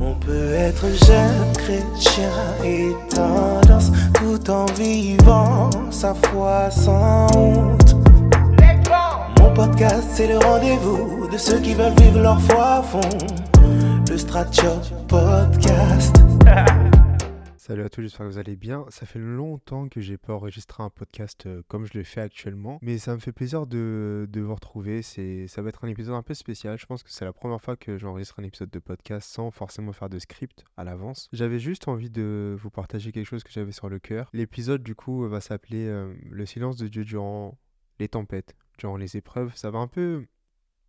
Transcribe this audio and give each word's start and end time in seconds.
On 0.00 0.14
peut 0.20 0.52
être 0.52 0.86
jeune 1.06 1.52
chrétien 1.54 2.30
et 2.62 2.90
tendance 3.14 3.90
tout 4.12 4.50
en 4.50 4.66
vivant 4.66 5.70
sa 5.90 6.14
foi 6.14 6.70
sans 6.70 7.26
honte. 7.34 7.96
Mon 9.40 9.54
podcast, 9.54 10.08
c'est 10.12 10.26
le 10.26 10.38
rendez-vous 10.38 11.26
de 11.32 11.38
ceux 11.38 11.58
qui 11.58 11.72
veulent 11.74 11.98
vivre 11.98 12.20
leur 12.20 12.40
foi 12.42 12.64
à 12.64 12.82
fond. 12.82 13.00
Le 14.10 14.18
Stratchot 14.18 14.80
Podcast. 15.08 16.16
Salut 17.70 17.84
à 17.84 17.88
tous, 17.88 18.02
j'espère 18.02 18.26
que 18.26 18.32
vous 18.32 18.38
allez 18.38 18.56
bien. 18.56 18.84
Ça 18.88 19.06
fait 19.06 19.20
longtemps 19.20 19.88
que 19.88 20.00
j'ai 20.00 20.18
pas 20.18 20.34
enregistré 20.34 20.82
un 20.82 20.90
podcast 20.90 21.46
euh, 21.46 21.62
comme 21.68 21.86
je 21.86 21.96
le 21.96 22.02
fais 22.02 22.20
actuellement, 22.20 22.80
mais 22.82 22.98
ça 22.98 23.14
me 23.14 23.20
fait 23.20 23.30
plaisir 23.30 23.68
de, 23.68 24.28
vous 24.34 24.52
retrouver. 24.52 25.02
C'est, 25.02 25.46
ça 25.46 25.62
va 25.62 25.68
être 25.68 25.84
un 25.84 25.88
épisode 25.88 26.16
un 26.16 26.22
peu 26.24 26.34
spécial. 26.34 26.76
Je 26.76 26.86
pense 26.86 27.04
que 27.04 27.12
c'est 27.12 27.24
la 27.24 27.32
première 27.32 27.60
fois 27.60 27.76
que 27.76 27.96
j'enregistre 27.96 28.40
un 28.40 28.42
épisode 28.42 28.70
de 28.70 28.80
podcast 28.80 29.30
sans 29.30 29.52
forcément 29.52 29.92
faire 29.92 30.08
de 30.08 30.18
script 30.18 30.64
à 30.76 30.82
l'avance. 30.82 31.28
J'avais 31.32 31.60
juste 31.60 31.86
envie 31.86 32.10
de 32.10 32.56
vous 32.60 32.70
partager 32.70 33.12
quelque 33.12 33.28
chose 33.28 33.44
que 33.44 33.52
j'avais 33.52 33.70
sur 33.70 33.88
le 33.88 34.00
cœur. 34.00 34.30
L'épisode 34.32 34.82
du 34.82 34.96
coup 34.96 35.28
va 35.28 35.40
s'appeler 35.40 35.86
euh, 35.86 36.12
Le 36.28 36.46
silence 36.46 36.76
de 36.76 36.88
Dieu 36.88 37.04
durant 37.04 37.56
les 38.00 38.08
tempêtes, 38.08 38.56
durant 38.78 38.96
les 38.96 39.16
épreuves. 39.16 39.54
Ça 39.54 39.70
va 39.70 39.78
un 39.78 39.86
peu 39.86 40.26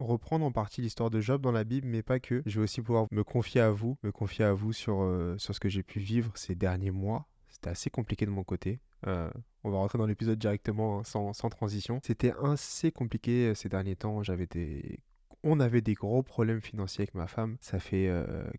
reprendre 0.06 0.46
en 0.46 0.52
partie 0.52 0.82
l'histoire 0.82 1.10
de 1.10 1.22
Job 1.22 1.42
dans 1.42 1.52
la 1.52 1.64
Bible, 1.64 1.88
mais 1.88 2.04
pas 2.04 2.20
que. 2.20 2.42
Je 2.46 2.60
vais 2.60 2.64
aussi 2.64 2.82
pouvoir 2.82 3.08
me 3.12 3.24
confier 3.24 3.62
à 3.62 3.72
vous, 3.72 3.98
me 4.04 4.12
confier 4.12 4.46
à 4.46 4.54
vous 4.54 4.74
sur, 4.74 5.02
euh, 5.02 5.38
sur 5.38 5.56
ce 5.56 5.60
que 5.60 5.70
j'ai 5.70 5.84
pu 5.84 6.00
vivre 6.00 6.32
ces 6.36 6.56
derniers 6.56 6.92
mois. 6.92 7.28
C'était 7.50 7.70
assez 7.70 7.90
compliqué 7.90 8.26
de 8.26 8.32
mon 8.32 8.44
côté. 8.44 8.80
Euh, 9.08 9.30
on 9.64 9.72
va 9.72 9.78
rentrer 9.78 9.98
dans 9.98 10.06
l'épisode 10.06 10.40
directement 10.40 11.00
hein, 11.00 11.04
sans, 11.04 11.34
sans, 11.34 11.50
transition. 11.50 12.00
C'était 12.04 12.34
assez 12.44 12.92
compliqué 12.92 13.48
euh, 13.48 13.56
ces 13.56 13.70
derniers 13.70 13.96
temps. 13.96 14.24
J'avais 14.24 14.48
des... 14.48 15.00
On 15.44 15.60
avait 15.60 15.82
des 15.82 15.96
gros 15.96 16.22
problèmes 16.24 16.62
financiers 16.62 17.04
avec 17.04 17.16
ma 17.16 17.28
femme. 17.28 17.58
Ça 17.62 17.80
fait 17.80 18.12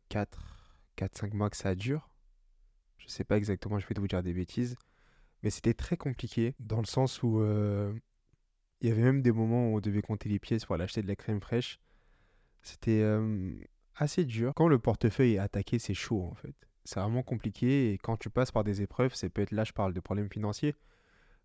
4, 0.08 0.74
4, 0.96 1.16
5 1.16 1.32
mois 1.34 1.48
que 1.48 1.56
ça 1.56 1.76
dure. 1.76 2.10
Je 2.98 3.06
sais 3.06 3.22
pas 3.22 3.36
exactement, 3.36 3.78
je 3.78 3.86
vais 3.86 3.94
vous 3.96 4.08
dire 4.08 4.20
des 4.24 4.32
bêtises. 4.32 4.74
Mais 5.44 5.50
c'était 5.50 5.74
très 5.74 5.96
compliqué 5.96 6.56
dans 6.58 6.80
le 6.80 6.86
sens 6.86 7.22
où 7.22 7.40
il 8.82 8.88
y 8.88 8.92
avait 8.92 9.02
même 9.02 9.22
des 9.22 9.32
moments 9.32 9.68
où 9.68 9.76
on 9.76 9.80
devait 9.80 10.02
compter 10.02 10.28
les 10.28 10.38
pièces 10.38 10.64
pour 10.64 10.74
aller 10.74 10.84
acheter 10.84 11.02
de 11.02 11.08
la 11.08 11.16
crème 11.16 11.40
fraîche. 11.40 11.78
C'était 12.62 13.04
assez 13.94 14.24
dur. 14.24 14.52
Quand 14.54 14.68
le 14.68 14.78
portefeuille 14.78 15.34
est 15.34 15.38
attaqué, 15.38 15.78
c'est 15.78 15.94
chaud 15.94 16.28
en 16.30 16.34
fait. 16.34 16.54
C'est 16.84 16.98
vraiment 16.98 17.22
compliqué 17.22 17.92
et 17.92 17.98
quand 17.98 18.16
tu 18.16 18.28
passes 18.28 18.50
par 18.50 18.64
des 18.64 18.82
épreuves, 18.82 19.14
ça 19.14 19.28
peut 19.30 19.42
être 19.42 19.52
là, 19.52 19.62
je 19.62 19.72
parle 19.72 19.94
de 19.94 20.00
problèmes 20.00 20.28
financiers, 20.28 20.74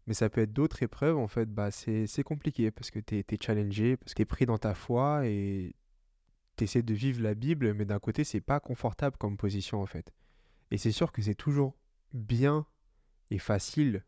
mais 0.08 0.16
ça 0.16 0.30
peut 0.30 0.42
être 0.42 0.52
d'autres 0.52 0.82
épreuves 0.82 1.18
en 1.18 1.28
fait. 1.28 1.46
Bah, 1.46 1.70
c'est 1.70 2.24
compliqué 2.24 2.72
parce 2.72 2.90
que 2.90 3.00
tu 3.00 3.18
es, 3.18 3.26
es, 3.30 3.38
challengé, 3.40 3.98
parce 3.98 4.14
que 4.14 4.18
tu 4.18 4.22
es 4.24 4.26
pris 4.26 4.48
dans 4.48 4.58
ta 4.58 4.74
foi 4.74 5.28
et 5.28 5.76
tu 6.56 6.64
essaies 6.64 6.82
de 6.82 6.94
vivre 6.96 7.22
la 7.22 7.36
Bible, 7.36 7.74
mais 7.76 7.86
d'un 7.86 8.00
côté, 8.00 8.24
c'est 8.24 8.42
pas 8.42 8.60
confortable 8.60 9.16
comme 9.18 9.38
position 9.38 9.80
en 9.80 9.86
fait. 9.86 10.12
Et 10.72 10.78
c'est 10.78 10.92
sûr 10.92 11.12
que 11.12 11.22
c'est 11.22 11.36
toujours 11.36 11.78
bien 12.14 12.66
et 13.30 13.38
facile 13.38 14.04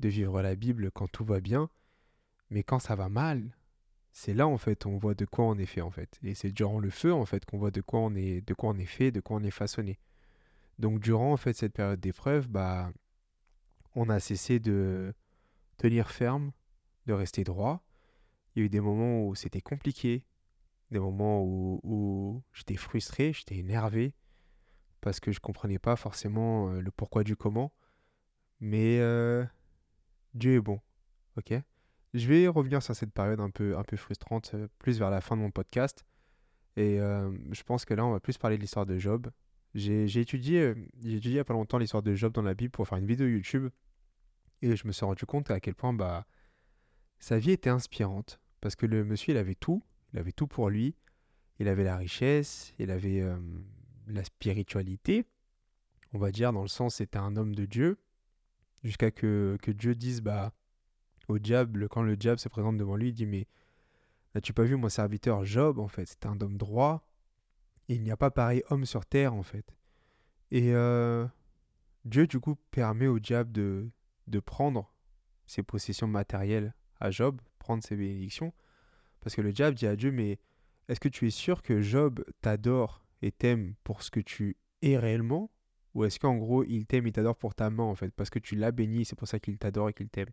de 0.00 0.08
vivre 0.08 0.40
la 0.40 0.54
Bible 0.54 0.90
quand 0.90 1.08
tout 1.08 1.24
va 1.24 1.40
bien. 1.40 1.68
Mais 2.50 2.62
quand 2.62 2.78
ça 2.78 2.94
va 2.94 3.08
mal, 3.08 3.56
c'est 4.12 4.34
là 4.34 4.46
en 4.46 4.58
fait 4.58 4.86
on 4.86 4.96
voit 4.96 5.14
de 5.14 5.24
quoi 5.24 5.44
on 5.46 5.58
est 5.58 5.66
fait 5.66 5.80
en 5.80 5.90
fait. 5.90 6.18
Et 6.22 6.34
c'est 6.34 6.52
durant 6.52 6.78
le 6.78 6.90
feu 6.90 7.12
en 7.12 7.24
fait 7.24 7.44
qu'on 7.44 7.58
voit 7.58 7.70
de 7.70 7.80
quoi 7.80 8.00
on 8.00 8.14
est, 8.14 8.40
de 8.46 8.54
quoi 8.54 8.70
on 8.70 8.78
est 8.78 8.86
fait, 8.86 9.10
de 9.10 9.20
quoi 9.20 9.36
on 9.38 9.42
est 9.42 9.50
façonné. 9.50 9.98
Donc 10.78 11.00
durant 11.00 11.32
en 11.32 11.36
fait 11.36 11.54
cette 11.54 11.72
période 11.72 12.00
d'épreuve, 12.00 12.48
bah 12.48 12.92
on 13.94 14.08
a 14.08 14.20
cessé 14.20 14.58
de 14.58 15.14
tenir 15.76 16.10
ferme, 16.10 16.52
de 17.06 17.12
rester 17.12 17.44
droit. 17.44 17.84
Il 18.54 18.60
y 18.60 18.62
a 18.62 18.66
eu 18.66 18.68
des 18.68 18.80
moments 18.80 19.26
où 19.26 19.34
c'était 19.34 19.60
compliqué, 19.60 20.24
des 20.90 20.98
moments 20.98 21.42
où, 21.42 22.42
j'étais 22.52 22.76
frustré, 22.76 23.32
j'étais 23.32 23.56
énervé 23.56 24.14
parce 25.00 25.20
que 25.20 25.32
je 25.32 25.40
comprenais 25.40 25.78
pas 25.78 25.96
forcément 25.96 26.70
euh, 26.70 26.80
le 26.80 26.90
pourquoi 26.90 27.24
du 27.24 27.36
comment. 27.36 27.72
Mais 28.60 28.98
euh, 29.00 29.44
Dieu 30.34 30.54
est 30.54 30.60
bon, 30.60 30.80
ok? 31.36 31.52
Je 32.14 32.28
vais 32.28 32.46
revenir 32.46 32.82
sur 32.82 32.94
cette 32.94 33.12
période 33.12 33.40
un 33.40 33.50
peu, 33.50 33.76
un 33.76 33.82
peu 33.82 33.96
frustrante, 33.96 34.52
euh, 34.54 34.68
plus 34.78 34.98
vers 34.98 35.10
la 35.10 35.20
fin 35.20 35.36
de 35.36 35.42
mon 35.42 35.50
podcast. 35.50 36.04
Et 36.76 37.00
euh, 37.00 37.30
je 37.50 37.62
pense 37.64 37.84
que 37.84 37.92
là, 37.92 38.06
on 38.06 38.12
va 38.12 38.20
plus 38.20 38.38
parler 38.38 38.56
de 38.56 38.62
l'histoire 38.62 38.86
de 38.86 38.98
Job. 38.98 39.30
J'ai 39.74 40.20
étudié, 40.20 40.60
euh, 40.60 40.74
j'ai 41.02 41.16
étudié 41.16 41.32
il 41.32 41.34
n'y 41.34 41.40
a 41.40 41.44
pas 41.44 41.54
longtemps 41.54 41.78
l'histoire 41.78 42.04
de 42.04 42.14
Job 42.14 42.32
dans 42.32 42.42
la 42.42 42.54
Bible 42.54 42.70
pour 42.70 42.86
faire 42.86 42.98
une 42.98 43.06
vidéo 43.06 43.26
YouTube. 43.26 43.68
Et 44.62 44.76
je 44.76 44.86
me 44.86 44.92
suis 44.92 45.04
rendu 45.04 45.26
compte 45.26 45.50
à 45.50 45.58
quel 45.58 45.74
point 45.74 45.92
bah, 45.92 46.24
sa 47.18 47.38
vie 47.38 47.50
était 47.50 47.70
inspirante. 47.70 48.40
Parce 48.60 48.76
que 48.76 48.86
le 48.86 49.04
monsieur, 49.04 49.34
il 49.34 49.36
avait 49.36 49.56
tout. 49.56 49.82
Il 50.12 50.20
avait 50.20 50.32
tout 50.32 50.46
pour 50.46 50.70
lui. 50.70 50.94
Il 51.58 51.66
avait 51.66 51.84
la 51.84 51.96
richesse, 51.96 52.72
il 52.78 52.90
avait 52.90 53.24
la 54.08 54.24
spiritualité. 54.24 55.24
On 56.12 56.18
va 56.18 56.30
dire, 56.30 56.52
dans 56.52 56.62
le 56.62 56.68
sens, 56.68 56.96
c'était 56.96 57.18
un 57.18 57.36
homme 57.36 57.54
de 57.54 57.64
Dieu. 57.64 57.98
Jusqu'à 58.82 59.10
que, 59.10 59.56
que 59.62 59.70
Dieu 59.70 59.94
dise, 59.94 60.20
bah, 60.20 60.52
au 61.28 61.38
diable, 61.38 61.88
quand 61.88 62.02
le 62.02 62.16
diable 62.16 62.38
se 62.38 62.48
présente 62.48 62.76
devant 62.76 62.96
lui, 62.96 63.08
il 63.08 63.14
dit 63.14 63.26
Mais 63.26 63.46
n'as-tu 64.34 64.52
pas 64.52 64.64
vu 64.64 64.76
mon 64.76 64.88
serviteur 64.88 65.44
Job 65.44 65.78
En 65.78 65.88
fait, 65.88 66.06
c'est 66.06 66.26
un 66.26 66.40
homme 66.40 66.56
droit. 66.56 67.06
Il 67.88 68.02
n'y 68.02 68.10
a 68.10 68.16
pas 68.16 68.30
pareil 68.30 68.62
homme 68.70 68.86
sur 68.86 69.04
terre, 69.04 69.34
en 69.34 69.42
fait. 69.42 69.76
Et 70.50 70.72
euh, 70.74 71.26
Dieu, 72.04 72.26
du 72.26 72.40
coup, 72.40 72.56
permet 72.70 73.06
au 73.06 73.18
diable 73.18 73.52
de, 73.52 73.90
de 74.26 74.40
prendre 74.40 74.92
ses 75.46 75.62
possessions 75.62 76.06
matérielles 76.06 76.74
à 77.00 77.10
Job, 77.10 77.40
prendre 77.58 77.82
ses 77.82 77.96
bénédictions. 77.96 78.52
Parce 79.20 79.34
que 79.34 79.42
le 79.42 79.52
diable 79.52 79.76
dit 79.76 79.86
à 79.86 79.96
Dieu 79.96 80.10
Mais 80.10 80.38
est-ce 80.88 81.00
que 81.00 81.08
tu 81.08 81.26
es 81.26 81.30
sûr 81.30 81.62
que 81.62 81.80
Job 81.80 82.24
t'adore 82.40 83.04
et 83.22 83.32
t'aime 83.32 83.74
pour 83.84 84.02
ce 84.02 84.10
que 84.10 84.20
tu 84.20 84.56
es 84.82 84.98
réellement 84.98 85.50
Ou 85.94 86.04
est-ce 86.04 86.18
qu'en 86.18 86.36
gros, 86.36 86.62
il 86.64 86.86
t'aime 86.86 87.06
et 87.06 87.12
t'adore 87.12 87.36
pour 87.36 87.54
ta 87.54 87.70
main, 87.70 87.84
en 87.84 87.94
fait 87.94 88.10
Parce 88.10 88.30
que 88.30 88.38
tu 88.38 88.54
l'as 88.54 88.72
béni, 88.72 89.04
c'est 89.04 89.16
pour 89.16 89.28
ça 89.28 89.38
qu'il 89.38 89.56
t'adore 89.58 89.88
et 89.88 89.92
qu'il 89.94 90.08
t'aime? 90.08 90.30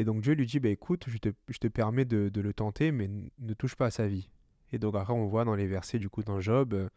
Et 0.00 0.04
donc 0.04 0.22
Dieu 0.22 0.32
lui 0.32 0.46
dit, 0.46 0.60
bah, 0.60 0.70
écoute, 0.70 1.04
je 1.08 1.18
te, 1.18 1.28
je 1.50 1.58
te 1.58 1.68
permets 1.68 2.06
de, 2.06 2.30
de, 2.30 2.40
le 2.40 2.54
tenter, 2.54 2.90
mais 2.90 3.10
ne 3.38 3.52
touche 3.52 3.76
pas 3.76 3.84
à 3.84 3.90
sa 3.90 4.08
vie. 4.08 4.30
Et 4.72 4.78
donc 4.78 4.94
après, 4.94 5.12
on 5.12 5.26
voit 5.26 5.44
dans 5.44 5.54
les 5.54 5.66
versets, 5.66 5.98
du 5.98 6.08
coup, 6.08 6.22
dans 6.22 6.40
Job, 6.40 6.72
euh, 6.72 6.88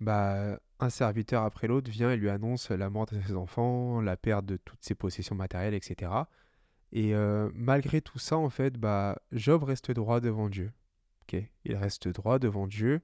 bah, 0.00 0.60
un 0.80 0.90
serviteur 0.90 1.44
après 1.44 1.66
l'autre 1.66 1.90
vient 1.90 2.10
et 2.10 2.18
lui 2.18 2.28
annonce 2.28 2.68
la 2.72 2.90
mort 2.90 3.06
de 3.06 3.18
ses 3.22 3.34
enfants, 3.34 4.02
la 4.02 4.18
perte 4.18 4.44
de 4.44 4.58
toutes 4.58 4.84
ses 4.84 4.94
possessions 4.94 5.34
matérielles, 5.34 5.72
etc. 5.72 6.12
Et 6.92 7.14
euh, 7.14 7.48
malgré 7.54 8.02
tout 8.02 8.18
ça, 8.18 8.36
en 8.36 8.50
fait, 8.50 8.76
bah, 8.76 9.18
Job 9.32 9.62
reste 9.62 9.90
droit 9.90 10.20
devant 10.20 10.50
Dieu. 10.50 10.72
ok? 11.22 11.42
Il 11.64 11.74
reste 11.74 12.06
droit 12.08 12.38
devant 12.38 12.66
Dieu. 12.66 13.00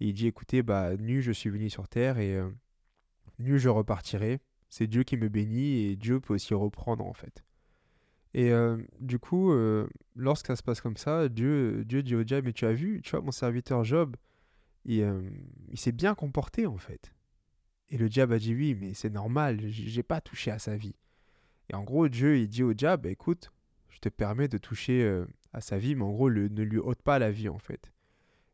il 0.00 0.14
dit, 0.14 0.26
écoutez, 0.26 0.62
bah, 0.62 0.96
nu 0.96 1.20
je 1.20 1.32
suis 1.32 1.50
venu 1.50 1.68
sur 1.68 1.86
terre 1.86 2.16
et 2.18 2.34
euh, 2.34 2.48
nu 3.38 3.58
je 3.58 3.68
repartirai. 3.68 4.40
C'est 4.70 4.86
Dieu 4.86 5.02
qui 5.02 5.18
me 5.18 5.28
bénit 5.28 5.84
et 5.84 5.96
Dieu 5.96 6.18
peut 6.18 6.32
aussi 6.32 6.54
reprendre, 6.54 7.04
en 7.04 7.12
fait. 7.12 7.44
Et 8.34 8.52
euh, 8.52 8.76
du 9.00 9.18
coup, 9.18 9.52
euh, 9.52 9.88
lorsque 10.14 10.46
ça 10.46 10.56
se 10.56 10.62
passe 10.62 10.80
comme 10.80 10.96
ça, 10.96 11.28
Dieu, 11.28 11.84
Dieu 11.84 12.02
dit 12.02 12.14
au 12.14 12.24
diable, 12.24 12.46
mais 12.46 12.52
tu 12.52 12.66
as 12.66 12.72
vu, 12.72 13.00
tu 13.02 13.10
vois, 13.10 13.20
mon 13.20 13.30
serviteur 13.30 13.84
Job, 13.84 14.16
il, 14.84 15.02
euh, 15.02 15.22
il 15.70 15.78
s'est 15.78 15.92
bien 15.92 16.14
comporté 16.14 16.66
en 16.66 16.76
fait. 16.76 17.12
Et 17.90 17.96
le 17.96 18.08
diable 18.08 18.34
a 18.34 18.38
dit 18.38 18.54
oui, 18.54 18.74
mais 18.74 18.92
c'est 18.92 19.10
normal, 19.10 19.60
j'ai 19.68 20.02
pas 20.02 20.20
touché 20.20 20.50
à 20.50 20.58
sa 20.58 20.76
vie. 20.76 20.94
Et 21.70 21.74
en 21.74 21.84
gros, 21.84 22.08
Dieu, 22.08 22.38
il 22.38 22.48
dit 22.48 22.62
au 22.62 22.74
diable, 22.74 23.04
bah, 23.04 23.10
écoute, 23.10 23.50
je 23.88 23.98
te 23.98 24.08
permets 24.08 24.48
de 24.48 24.58
toucher 24.58 25.24
à 25.52 25.60
sa 25.60 25.78
vie, 25.78 25.94
mais 25.94 26.04
en 26.04 26.10
gros, 26.12 26.28
le, 26.28 26.48
ne 26.48 26.62
lui 26.62 26.78
ôte 26.78 27.02
pas 27.02 27.18
la 27.18 27.30
vie 27.30 27.48
en 27.48 27.58
fait. 27.58 27.90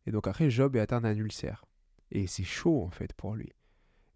Et 0.06 0.12
donc 0.12 0.28
après, 0.28 0.50
Job 0.50 0.76
est 0.76 0.80
atteint 0.80 1.00
d'un 1.00 1.16
ulcère. 1.16 1.64
Et 2.12 2.26
c'est 2.26 2.44
chaud 2.44 2.82
en 2.82 2.90
fait 2.90 3.12
pour 3.12 3.34
lui. 3.34 3.50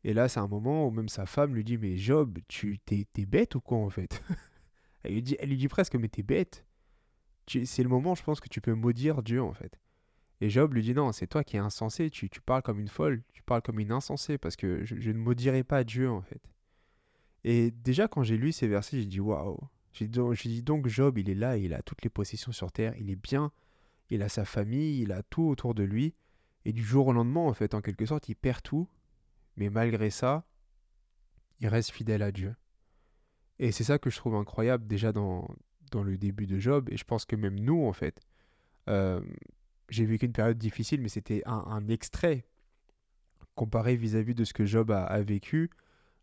Et 0.04 0.14
là, 0.14 0.28
c'est 0.28 0.40
un 0.40 0.46
moment 0.46 0.86
où 0.86 0.90
même 0.90 1.08
sa 1.08 1.26
femme 1.26 1.54
lui 1.54 1.64
dit, 1.64 1.76
mais 1.76 1.96
Job, 1.96 2.38
tu 2.46 2.78
t'es 2.78 3.06
bête 3.26 3.56
ou 3.56 3.60
quoi 3.60 3.78
en 3.78 3.90
fait? 3.90 4.22
Elle 5.08 5.48
lui 5.48 5.56
dit, 5.56 5.68
presque, 5.68 5.94
mais 5.94 6.08
t'es 6.08 6.22
bête. 6.22 6.66
C'est 7.46 7.82
le 7.82 7.88
moment, 7.88 8.14
je 8.14 8.22
pense, 8.22 8.40
que 8.40 8.48
tu 8.48 8.60
peux 8.60 8.74
maudire 8.74 9.22
Dieu, 9.22 9.42
en 9.42 9.54
fait. 9.54 9.80
Et 10.40 10.50
Job 10.50 10.74
lui 10.74 10.82
dit, 10.82 10.94
non, 10.94 11.10
c'est 11.12 11.26
toi 11.26 11.42
qui 11.42 11.56
es 11.56 11.60
insensé, 11.60 12.10
tu, 12.10 12.28
tu, 12.30 12.40
parles 12.40 12.62
comme 12.62 12.78
une 12.78 12.88
folle, 12.88 13.22
tu 13.32 13.42
parles 13.42 13.62
comme 13.62 13.80
une 13.80 13.90
insensée, 13.90 14.38
parce 14.38 14.54
que 14.54 14.84
je, 14.84 15.10
ne 15.10 15.18
maudirai 15.18 15.64
pas 15.64 15.82
Dieu, 15.82 16.10
en 16.10 16.20
fait. 16.20 16.42
Et 17.44 17.70
déjà, 17.70 18.06
quand 18.06 18.22
j'ai 18.22 18.36
lu 18.36 18.52
ces 18.52 18.68
versets, 18.68 18.98
j'ai 19.00 19.06
dit, 19.06 19.20
waouh. 19.20 19.58
J'ai 19.92 20.06
dit 20.06 20.62
donc, 20.62 20.86
Job, 20.86 21.18
il 21.18 21.28
est 21.28 21.34
là, 21.34 21.56
il 21.56 21.74
a 21.74 21.82
toutes 21.82 22.02
les 22.02 22.10
possessions 22.10 22.52
sur 22.52 22.70
terre, 22.70 22.94
il 22.98 23.10
est 23.10 23.16
bien, 23.16 23.50
il 24.10 24.22
a 24.22 24.28
sa 24.28 24.44
famille, 24.44 25.00
il 25.00 25.10
a 25.10 25.22
tout 25.24 25.42
autour 25.42 25.74
de 25.74 25.82
lui. 25.82 26.14
Et 26.64 26.72
du 26.72 26.84
jour 26.84 27.08
au 27.08 27.12
lendemain, 27.12 27.40
en 27.40 27.54
fait, 27.54 27.74
en 27.74 27.80
quelque 27.80 28.06
sorte, 28.06 28.28
il 28.28 28.36
perd 28.36 28.62
tout. 28.62 28.88
Mais 29.56 29.70
malgré 29.70 30.10
ça, 30.10 30.44
il 31.60 31.68
reste 31.68 31.90
fidèle 31.90 32.22
à 32.22 32.30
Dieu. 32.30 32.54
Et 33.58 33.72
c'est 33.72 33.84
ça 33.84 33.98
que 33.98 34.10
je 34.10 34.16
trouve 34.16 34.36
incroyable 34.36 34.86
déjà 34.86 35.12
dans, 35.12 35.48
dans 35.90 36.02
le 36.02 36.16
début 36.16 36.46
de 36.46 36.58
Job, 36.58 36.88
et 36.90 36.96
je 36.96 37.04
pense 37.04 37.24
que 37.24 37.36
même 37.36 37.58
nous, 37.58 37.84
en 37.84 37.92
fait, 37.92 38.20
euh, 38.88 39.20
j'ai 39.88 40.04
vécu 40.04 40.26
une 40.26 40.32
période 40.32 40.58
difficile, 40.58 41.00
mais 41.00 41.08
c'était 41.08 41.42
un, 41.46 41.86
extrait 41.88 42.44
comparé 43.54 43.96
vis-à-vis 43.96 44.34
de 44.34 44.44
ce 44.44 44.52
que 44.52 44.64
Job 44.64 44.90
a, 44.90 45.20
vécu, 45.22 45.70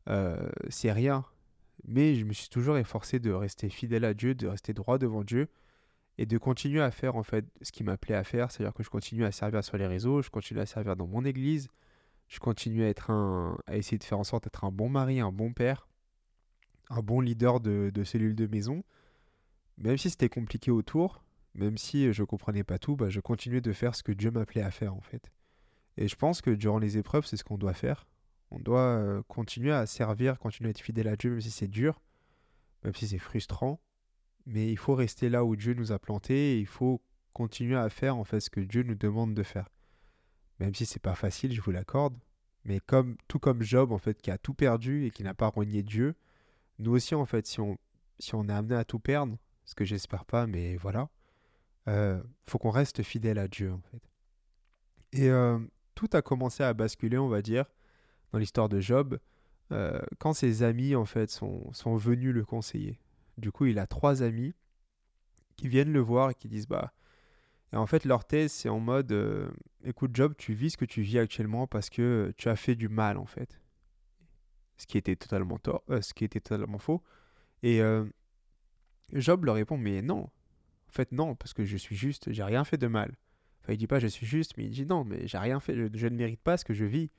euh, 0.10 0.50
c'est 0.70 0.92
rien. 0.92 1.26
Mais 1.88 2.16
je 2.16 2.26
me 2.26 2.34
suis 2.34 2.50
toujours 2.50 2.78
efforcé 2.78 3.20
de 3.20 3.32
rester 3.32 3.70
fidèle 3.70 4.06
à 4.06 4.14
Dieu, 4.14 4.34
de 4.36 4.48
rester 4.48 4.74
droit 4.74 4.98
devant 4.98 5.24
Dieu. 5.24 5.50
et 6.18 6.26
de 6.26 6.38
continuer 6.38 6.82
à 6.82 6.92
faire 6.92 7.18
en 7.18 7.24
fait 7.24 7.46
ce 7.62 7.74
qui 7.74 7.84
m'appelait 7.84 8.16
à 8.16 8.24
faire, 8.24 8.50
c'est-à-dire 8.50 8.74
que 8.74 8.84
je 8.84 8.90
continue 8.90 9.26
à 9.26 9.34
servir 9.34 9.62
sur 9.66 9.78
les 9.78 9.86
réseaux, 9.86 10.22
je 10.22 10.30
continue 10.30 10.62
à 10.62 10.66
servir 10.66 10.96
dans 10.96 11.08
mon 11.08 11.26
église, 11.26 11.68
je 12.30 12.40
continue 12.40 12.84
à 12.84 12.88
être 12.88 13.12
un, 13.12 13.58
à 13.68 13.76
essayer 13.76 13.98
de 13.98 14.04
faire 14.06 14.20
en 14.20 14.24
sorte 14.24 14.46
d'être 14.46 14.64
un 14.64 14.72
bon 14.72 14.88
mari, 14.88 15.20
un 15.20 15.34
bon 15.34 15.52
père, 15.52 15.90
un 16.90 17.02
bon 17.02 17.22
leader 17.22 17.60
de, 17.60 17.92
de 17.94 18.04
cellule 18.04 18.36
de 18.36 18.48
maison, 18.48 18.84
même 19.78 19.98
si 19.98 20.10
c'était 20.10 20.30
compliqué 20.30 20.72
autour, 20.72 21.24
même 21.54 21.78
si 21.78 22.12
je 22.14 22.24
comprenais 22.24 22.64
pas 22.64 22.78
tout, 22.78 22.96
bah, 22.96 23.10
je 23.10 23.20
continuais 23.20 23.62
de 23.62 23.74
faire 23.74 23.96
ce 23.96 24.04
que 24.04 24.12
Dieu 24.12 24.32
m'appelait 24.32 24.62
à 24.62 24.72
faire 24.72 24.94
en 24.94 25.02
fait. 25.02 25.32
Et 25.98 26.08
je 26.08 26.16
pense 26.16 26.42
que 26.42 26.52
durant 26.52 26.80
les 26.80 26.98
épreuves, 26.98 27.26
c'est 27.26 27.38
ce 27.38 27.44
qu'on 27.44 27.58
doit 27.58 27.74
faire. 27.74 28.08
On 28.52 28.60
doit 28.60 28.80
euh, 28.80 29.22
continuer 29.28 29.72
à 29.72 29.86
servir, 29.86 30.38
continuer 30.38 30.70
à 30.70 30.72
être 30.72 30.82
fidèle 30.82 31.08
à 31.08 31.16
Dieu, 31.16 31.32
même 31.32 31.42
si 31.42 31.52
c'est 31.52 31.68
dur, 31.68 32.02
même 32.84 32.94
si 32.94 33.08
c'est 33.08 33.18
frustrant, 33.18 33.80
mais 34.46 34.72
il 34.72 34.78
faut 34.78 34.96
rester 34.96 35.30
là 35.30 35.44
où 35.44 35.56
Dieu 35.56 35.74
nous 35.74 35.92
a 35.92 36.00
plantés 36.00 36.54
et 36.54 36.60
il 36.60 36.68
faut 36.68 37.02
continuer 37.34 37.78
à 37.78 37.90
faire 37.90 38.18
en 38.18 38.24
fait 38.24 38.40
ce 38.40 38.50
que 38.50 38.60
Dieu 38.60 38.84
nous 38.84 38.96
demande 38.96 39.34
de 39.34 39.44
faire. 39.44 39.70
Même 40.60 40.76
si 40.76 40.86
c'est 40.86 41.02
pas 41.02 41.16
facile, 41.16 41.54
je 41.54 41.62
vous 41.62 41.72
l'accorde, 41.72 42.18
mais 42.64 42.80
comme 42.80 43.18
tout 43.28 43.40
comme 43.40 43.62
Job 43.62 43.92
en 43.92 43.98
fait 43.98 44.22
qui 44.22 44.32
a 44.32 44.38
tout 44.38 44.54
perdu 44.54 45.06
et 45.06 45.12
qui 45.12 45.24
n'a 45.24 45.34
pas 45.34 45.48
renié 45.48 45.84
Dieu, 45.84 46.16
nous 46.80 46.94
aussi 46.94 47.16
en 47.16 47.26
fait 47.26 47.46
si 47.48 47.60
on 47.60 47.78
si 48.20 48.36
on 48.36 48.48
est 48.48 48.54
amené 48.54 48.76
à 48.76 48.86
tout 48.86 49.00
perdre, 49.00 49.38
ce 49.66 49.76
que 49.76 49.84
j'espère 49.84 50.26
pas, 50.26 50.48
mais 50.48 50.78
voilà, 50.78 51.10
euh, 51.88 52.22
faut 52.46 52.58
qu'on 52.58 52.70
reste 52.70 53.04
fidèle 53.04 53.38
à 53.38 53.48
Dieu 53.48 53.74
en 53.74 53.82
fait. 53.92 54.10
Et 55.12 55.30
euh, 55.30 55.60
tout 55.96 56.10
a 56.14 56.22
commencé 56.22 56.64
à 56.64 56.74
basculer, 56.74 57.18
on 57.18 57.28
va 57.28 57.42
dire, 57.42 57.66
dans 58.32 58.40
l'histoire 58.40 58.70
de 58.70 58.80
Job, 58.80 59.20
euh, 59.72 60.00
quand 60.20 60.34
ses 60.34 60.64
amis 60.64 60.96
en 60.96 61.06
fait 61.06 61.30
sont, 61.30 61.72
sont 61.74 61.96
venus 61.96 62.34
le 62.34 62.46
conseiller. 62.46 63.00
Du 63.38 63.52
coup, 63.52 63.66
il 63.66 63.80
a 63.80 63.88
trois 63.88 64.24
amis 64.24 64.54
qui 65.56 65.68
viennent 65.68 65.92
le 65.92 66.00
voir 66.00 66.32
et 66.32 66.36
qui 66.36 66.48
disent 66.48 66.68
bah 66.68 66.94
et 67.74 67.78
en 67.78 67.86
fait 67.86 68.06
leur 68.06 68.26
thèse 68.26 68.52
c'est 68.52 68.70
en 68.70 68.80
mode 68.80 69.12
euh, 69.12 69.50
écoute 69.84 70.12
Job, 70.14 70.34
tu 70.38 70.54
vis 70.54 70.72
ce 70.72 70.78
que 70.78 70.86
tu 70.86 71.02
vis 71.02 71.18
actuellement 71.18 71.66
parce 71.68 71.90
que 71.90 72.34
tu 72.38 72.50
as 72.50 72.56
fait 72.56 72.76
du 72.76 72.90
mal 72.90 73.18
en 73.18 73.26
fait. 73.26 73.60
Ce 74.78 74.88
qui 74.88 74.98
était 74.98 75.16
totalement 75.16 75.58
tort, 75.58 75.84
euh, 75.90 76.02
ce 76.02 76.14
qui 76.14 76.26
était 76.26 76.40
totalement 76.40 76.80
faux. 76.80 77.02
Et 77.64 77.82
euh, 77.82 78.06
Job 79.14 79.46
leur 79.46 79.56
répond 79.56 79.78
mais 79.78 80.02
non. 80.02 80.30
En 80.88 80.92
fait 80.92 81.12
non 81.12 81.36
parce 81.36 81.54
que 81.54 81.66
je 81.66 81.78
suis 81.78 81.96
juste, 81.96 82.32
j'ai 82.32 82.44
rien 82.44 82.64
fait 82.64 82.78
de 82.78 82.88
mal. 82.88 83.16
Enfin, 83.62 83.74
il 83.74 83.78
dit 83.78 83.88
pas 83.88 84.00
je 84.00 84.08
suis 84.08 84.28
juste, 84.28 84.58
mais 84.58 84.66
il 84.66 84.70
dit 84.70 84.86
non, 84.86 85.04
mais 85.04 85.28
j'ai 85.28 85.40
rien 85.40 85.60
fait, 85.60 85.76
je, 85.76 86.08
ne 86.08 86.16
mérite 86.16 86.42
pas 86.42 86.58
ce 86.58 86.66
que 86.66 86.74
je 86.74 86.86
vis. 86.86 87.10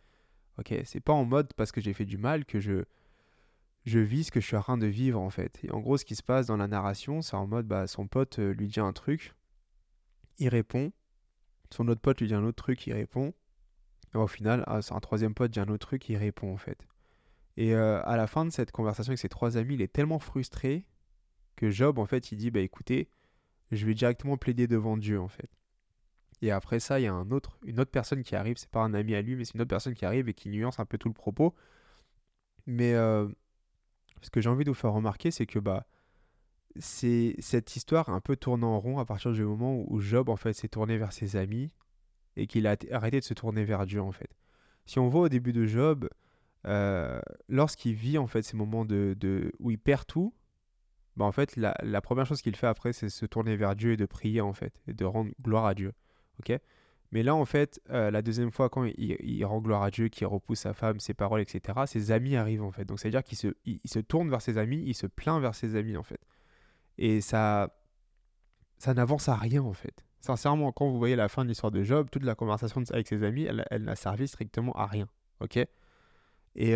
Ok, 0.58 0.72
c'est 0.84 1.00
pas 1.00 1.12
en 1.12 1.24
mode 1.24 1.52
parce 1.54 1.72
que 1.72 1.80
j'ai 1.80 1.92
fait 1.92 2.04
du 2.04 2.18
mal 2.18 2.44
que 2.44 2.60
je 2.60 2.84
je 3.84 3.98
vis 4.00 4.24
ce 4.24 4.32
que 4.32 4.40
je 4.40 4.46
suis 4.46 4.56
en 4.56 4.62
train 4.62 4.78
de 4.78 4.86
vivre 4.86 5.20
en 5.20 5.30
fait. 5.30 5.58
Et 5.64 5.70
en 5.70 5.80
gros, 5.80 5.96
ce 5.96 6.04
qui 6.04 6.16
se 6.16 6.22
passe 6.22 6.46
dans 6.46 6.56
la 6.56 6.68
narration, 6.68 7.22
c'est 7.22 7.36
en 7.36 7.46
mode 7.46 7.66
bah, 7.66 7.86
son 7.86 8.06
pote 8.06 8.38
euh, 8.38 8.52
lui 8.52 8.68
dit 8.68 8.80
un 8.80 8.92
truc, 8.92 9.34
il 10.38 10.48
répond, 10.48 10.92
son 11.72 11.88
autre 11.88 12.00
pote 12.00 12.20
lui 12.20 12.28
dit 12.28 12.34
un 12.34 12.44
autre 12.44 12.62
truc, 12.62 12.86
il 12.86 12.92
répond, 12.92 13.32
et 14.14 14.18
au 14.18 14.26
final, 14.26 14.64
ah, 14.66 14.80
un 14.90 15.00
troisième 15.00 15.34
pote 15.34 15.50
dit 15.50 15.60
un 15.60 15.68
autre 15.68 15.86
truc, 15.86 16.08
il 16.08 16.16
répond 16.16 16.52
en 16.52 16.56
fait. 16.56 16.86
Et 17.56 17.74
euh, 17.74 18.02
à 18.04 18.16
la 18.16 18.26
fin 18.26 18.44
de 18.44 18.50
cette 18.50 18.70
conversation 18.70 19.10
avec 19.10 19.18
ses 19.18 19.28
trois 19.28 19.56
amis, 19.56 19.74
il 19.74 19.82
est 19.82 19.92
tellement 19.92 20.18
frustré 20.18 20.84
que 21.56 21.70
Job 21.70 21.98
en 21.98 22.04
fait 22.04 22.32
il 22.32 22.36
dit 22.36 22.50
bah 22.50 22.60
écoutez, 22.60 23.08
je 23.72 23.86
vais 23.86 23.94
directement 23.94 24.36
plaider 24.36 24.66
devant 24.66 24.96
Dieu 24.96 25.20
en 25.20 25.28
fait. 25.28 25.50
Et 26.42 26.50
après 26.50 26.80
ça, 26.80 27.00
il 27.00 27.04
y 27.04 27.06
a 27.06 27.14
un 27.14 27.30
autre, 27.30 27.58
une 27.64 27.80
autre 27.80 27.90
personne 27.90 28.22
qui 28.22 28.36
arrive, 28.36 28.58
c'est 28.58 28.70
pas 28.70 28.82
un 28.82 28.92
ami 28.92 29.14
à 29.14 29.22
lui, 29.22 29.36
mais 29.36 29.44
c'est 29.44 29.54
une 29.54 29.62
autre 29.62 29.70
personne 29.70 29.94
qui 29.94 30.04
arrive 30.04 30.28
et 30.28 30.34
qui 30.34 30.50
nuance 30.50 30.78
un 30.78 30.84
peu 30.84 30.98
tout 30.98 31.08
le 31.08 31.14
propos. 31.14 31.54
Mais 32.66 32.92
euh, 32.94 33.26
ce 34.20 34.30
que 34.30 34.40
j'ai 34.40 34.50
envie 34.50 34.64
de 34.64 34.70
vous 34.70 34.74
faire 34.74 34.92
remarquer, 34.92 35.30
c'est 35.30 35.46
que 35.46 35.58
bah, 35.58 35.86
c'est 36.78 37.34
cette 37.38 37.74
histoire 37.76 38.10
un 38.10 38.20
peu 38.20 38.36
tournant 38.36 38.74
en 38.74 38.80
rond 38.80 38.98
à 38.98 39.06
partir 39.06 39.32
du 39.32 39.42
moment 39.44 39.82
où 39.86 40.00
Job 40.00 40.28
en 40.28 40.36
fait 40.36 40.52
s'est 40.52 40.68
tourné 40.68 40.98
vers 40.98 41.12
ses 41.12 41.36
amis 41.36 41.72
et 42.36 42.46
qu'il 42.46 42.66
a 42.66 42.76
arrêté 42.92 43.20
de 43.20 43.24
se 43.24 43.34
tourner 43.34 43.64
vers 43.64 43.86
Dieu 43.86 44.02
en 44.02 44.12
fait. 44.12 44.30
Si 44.84 44.98
on 44.98 45.08
voit 45.08 45.22
au 45.22 45.28
début 45.28 45.52
de 45.52 45.64
Job, 45.64 46.08
euh, 46.66 47.20
lorsqu'il 47.48 47.94
vit 47.94 48.18
en 48.18 48.26
fait 48.26 48.42
ces 48.42 48.56
moments 48.56 48.84
de, 48.84 49.14
de, 49.18 49.52
où 49.58 49.70
il 49.70 49.78
perd 49.78 50.06
tout, 50.06 50.34
bah 51.16 51.24
en 51.24 51.32
fait 51.32 51.56
la, 51.56 52.00
première 52.00 52.26
chose 52.26 52.42
qu'il 52.42 52.56
fait 52.56 52.66
après 52.66 52.92
c'est 52.92 53.08
se 53.08 53.24
tourner 53.24 53.56
vers 53.56 53.74
Dieu 53.74 53.92
et 53.92 53.96
de 53.96 54.06
prier 54.06 54.40
en 54.40 54.52
fait 54.52 54.82
et 54.86 54.92
de 54.92 55.04
rendre 55.04 55.30
gloire 55.42 55.66
à 55.66 55.74
Dieu. 55.74 55.92
Ok? 56.40 56.58
Mais 57.12 57.22
là, 57.22 57.34
en 57.34 57.44
fait, 57.44 57.80
euh, 57.90 58.10
la 58.10 58.20
deuxième 58.20 58.50
fois, 58.50 58.68
quand 58.68 58.84
il, 58.84 59.44
rend 59.44 59.60
gloire 59.60 59.82
à 59.82 59.90
Dieu, 59.90 60.08
qu'il 60.08 60.26
repousse 60.26 60.60
sa 60.60 60.74
femme, 60.74 60.98
ses 60.98 61.14
paroles, 61.14 61.40
etc., 61.40 61.82
ses 61.86 62.10
amis 62.10 62.36
arrivent, 62.36 62.64
en 62.64 62.72
fait. 62.72 62.84
Donc, 62.84 62.98
c'est-à-dire 62.98 63.22
qu'il 63.22 63.38
se, 63.38 63.48
il, 63.64 63.80
se 63.86 64.00
tourne 64.00 64.28
vers 64.28 64.42
ses 64.42 64.58
amis, 64.58 64.82
il 64.84 64.94
se 64.94 65.06
plaint 65.06 65.40
vers 65.40 65.54
ses 65.54 65.76
amis, 65.76 65.96
en 65.96 66.02
fait. 66.02 66.20
Et 66.98 67.20
ça, 67.20 67.70
ça 68.78 68.92
n'avance 68.92 69.28
à 69.28 69.36
rien, 69.36 69.62
en 69.62 69.72
fait. 69.72 70.04
Sincèrement, 70.20 70.72
quand 70.72 70.88
vous 70.88 70.98
voyez 70.98 71.14
la 71.14 71.28
fin 71.28 71.44
de 71.44 71.48
l'histoire 71.48 71.70
de 71.70 71.84
Job, 71.84 72.08
toute 72.10 72.24
la 72.24 72.34
conversation 72.34 72.82
avec 72.90 73.06
ses 73.06 73.22
amis, 73.22 73.44
elle, 73.44 73.64
elle 73.70 73.84
n'a 73.84 73.94
servi 73.94 74.26
strictement 74.26 74.72
à 74.72 74.86
rien. 74.86 75.08
Ok? 75.40 75.60
Et 76.56 76.74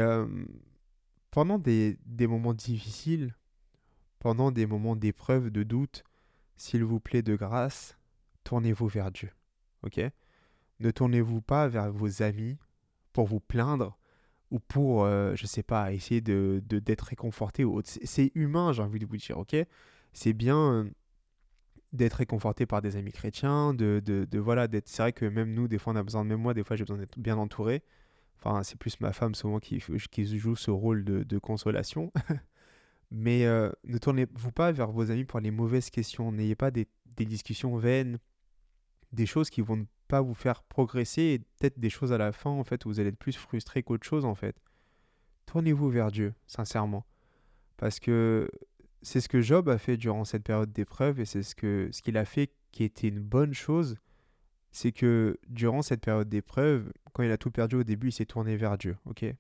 pendant 1.31 1.59
des, 1.59 1.99
moments 2.21 2.55
difficiles, 2.55 3.35
pendant 4.19 4.51
des 4.51 4.67
moments 4.67 4.95
d'épreuve, 4.95 5.51
de 5.51 5.63
doute, 5.63 6.05
s'il 6.57 6.85
vous 6.85 7.01
plaît, 7.01 7.23
de 7.23 7.35
grâce, 7.35 7.97
tournez-vous 8.45 8.89
vers 8.89 9.11
Dieu. 9.11 9.31
Ok? 9.83 10.01
Ne 10.81 10.91
tournez-vous 10.91 11.41
pas 11.41 11.69
vers 11.69 11.91
vos 11.91 12.23
amis 12.23 12.59
pour 13.13 13.27
vous 13.27 13.41
plaindre 13.41 13.97
ou 14.51 14.59
pour, 14.59 15.05
euh, 15.05 15.35
je 15.37 15.47
sais 15.47 15.63
pas, 15.63 15.93
essayer 15.93 16.21
de, 16.21 16.63
d'être 16.67 17.03
réconforté. 17.03 17.65
C'est 17.85 18.33
humain, 18.35 18.73
j'ai 18.73 18.83
envie 18.83 18.99
de 18.99 19.07
vous 19.07 19.17
dire, 19.17 19.39
ok? 19.39 19.57
C'est 20.13 20.33
bien 20.33 20.73
euh, 20.73 20.91
d'être 21.93 22.15
réconforté 22.15 22.67
par 22.67 22.83
des 22.83 22.97
amis 22.97 23.13
chrétiens, 23.13 23.73
de, 23.73 24.03
de, 24.05 24.25
de 24.25 24.39
voilà, 24.39 24.67
d'être... 24.69 24.89
C'est 24.89 25.03
vrai 25.03 25.13
que 25.13 25.25
même 25.25 25.55
nous, 25.55 25.69
des 25.69 25.79
fois, 25.79 25.93
on 25.93 25.97
a 25.97 26.03
besoin, 26.03 26.25
même 26.25 26.41
moi, 26.41 26.53
des 26.53 26.65
fois, 26.65 26.77
j'ai 26.77 26.85
besoin 26.85 26.99
d'être 26.99 27.19
bien 27.19 27.39
entouré. 27.39 27.83
Enfin, 28.43 28.63
c'est 28.63 28.79
plus 28.79 28.99
ma 29.01 29.13
femme 29.13 29.35
souvent 29.35 29.59
qui, 29.59 29.83
qui 30.11 30.39
joue 30.39 30.57
ce 30.57 30.71
rôle 30.71 31.05
de, 31.05 31.39
consolation. 31.39 32.13
Mais 33.11 33.45
euh, 33.45 33.71
ne 33.85 33.99
tournez-vous 33.99 34.53
pas 34.53 34.73
vers 34.73 34.91
vos 34.91 35.11
amis 35.11 35.25
pour 35.25 35.41
les 35.41 35.51
mauvaises 35.51 35.91
questions. 35.91 36.33
N'ayez 36.33 36.55
pas 36.55 36.71
des, 36.71 36.87
discussions 37.19 37.77
vaines 37.77 38.19
des 39.13 39.27
choses 39.27 39.51
qui 39.51 39.61
vont 39.61 39.87
pas 40.09 40.23
vous 40.23 40.33
faire 40.33 40.63
progresser 40.63 41.23
et 41.23 41.39
peut-être 41.39 41.79
des 41.79 41.91
choses 41.91 42.13
à 42.13 42.19
la 42.19 42.33
fin 42.33 42.49
en 42.49 42.65
fait 42.65 42.87
où 42.87 42.89
vous 42.89 42.99
allez 42.99 43.11
être 43.11 43.19
plus 43.19 43.37
frustré 43.37 43.83
qu'autre 43.83 44.07
chose 44.07 44.25
en 44.25 44.35
fait. 44.35 44.57
Tournez-vous 45.45 45.91
vers 45.91 46.11
Dieu, 46.11 46.33
sincèrement. 46.47 47.05
Parce 47.77 48.01
que 48.01 48.49
c'est 49.03 49.21
ce 49.21 49.29
que 49.29 49.43
Job 49.43 49.69
a 49.69 49.77
fait 49.77 49.99
durant 49.99 50.25
cette 50.25 50.45
période 50.45 50.73
d'épreuve 50.73 51.21
et 51.21 51.27
c'est 51.27 51.43
ce 51.43 51.55
ce 51.93 52.03
qu'il 52.03 52.17
a 52.17 52.25
fait 52.25 52.55
qui 52.73 52.85
était 52.85 53.09
une 53.09 53.21
bonne 53.21 53.53
chose, 53.53 53.97
c'est 54.73 54.93
que 54.93 55.39
durant 55.49 55.83
cette 55.83 56.01
période 56.01 56.29
d'épreuve, 56.29 56.93
quand 57.13 57.23
il 57.23 57.31
a 57.31 57.39
tout 57.39 57.51
perdu 57.51 57.77
au 57.77 57.85
début, 57.85 58.09
il 58.09 58.13
s'est 58.13 58.27
tourné 58.27 58.57
vers 58.57 58.79
Dieu, 58.79 58.97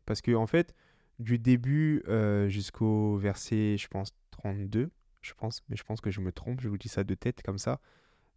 Parce 0.06 0.20
que 0.20 0.34
en 0.34 0.46
fait, 0.46 0.74
du 1.18 1.38
début 1.38 2.02
euh, 2.08 2.48
jusqu'au 2.48 3.16
verset, 3.16 3.76
je 3.78 3.88
pense 3.88 4.12
32, 4.32 4.90
je 5.20 5.32
pense, 5.34 5.62
mais 5.68 5.76
je 5.76 5.84
pense 5.84 6.00
que 6.00 6.10
je 6.10 6.20
me 6.20 6.32
trompe, 6.32 6.60
je 6.60 6.68
vous 6.68 6.78
dis 6.78 6.88
ça 6.88 7.04
de 7.04 7.14
tête 7.14 7.42
comme 7.42 7.58
ça. 7.58 7.80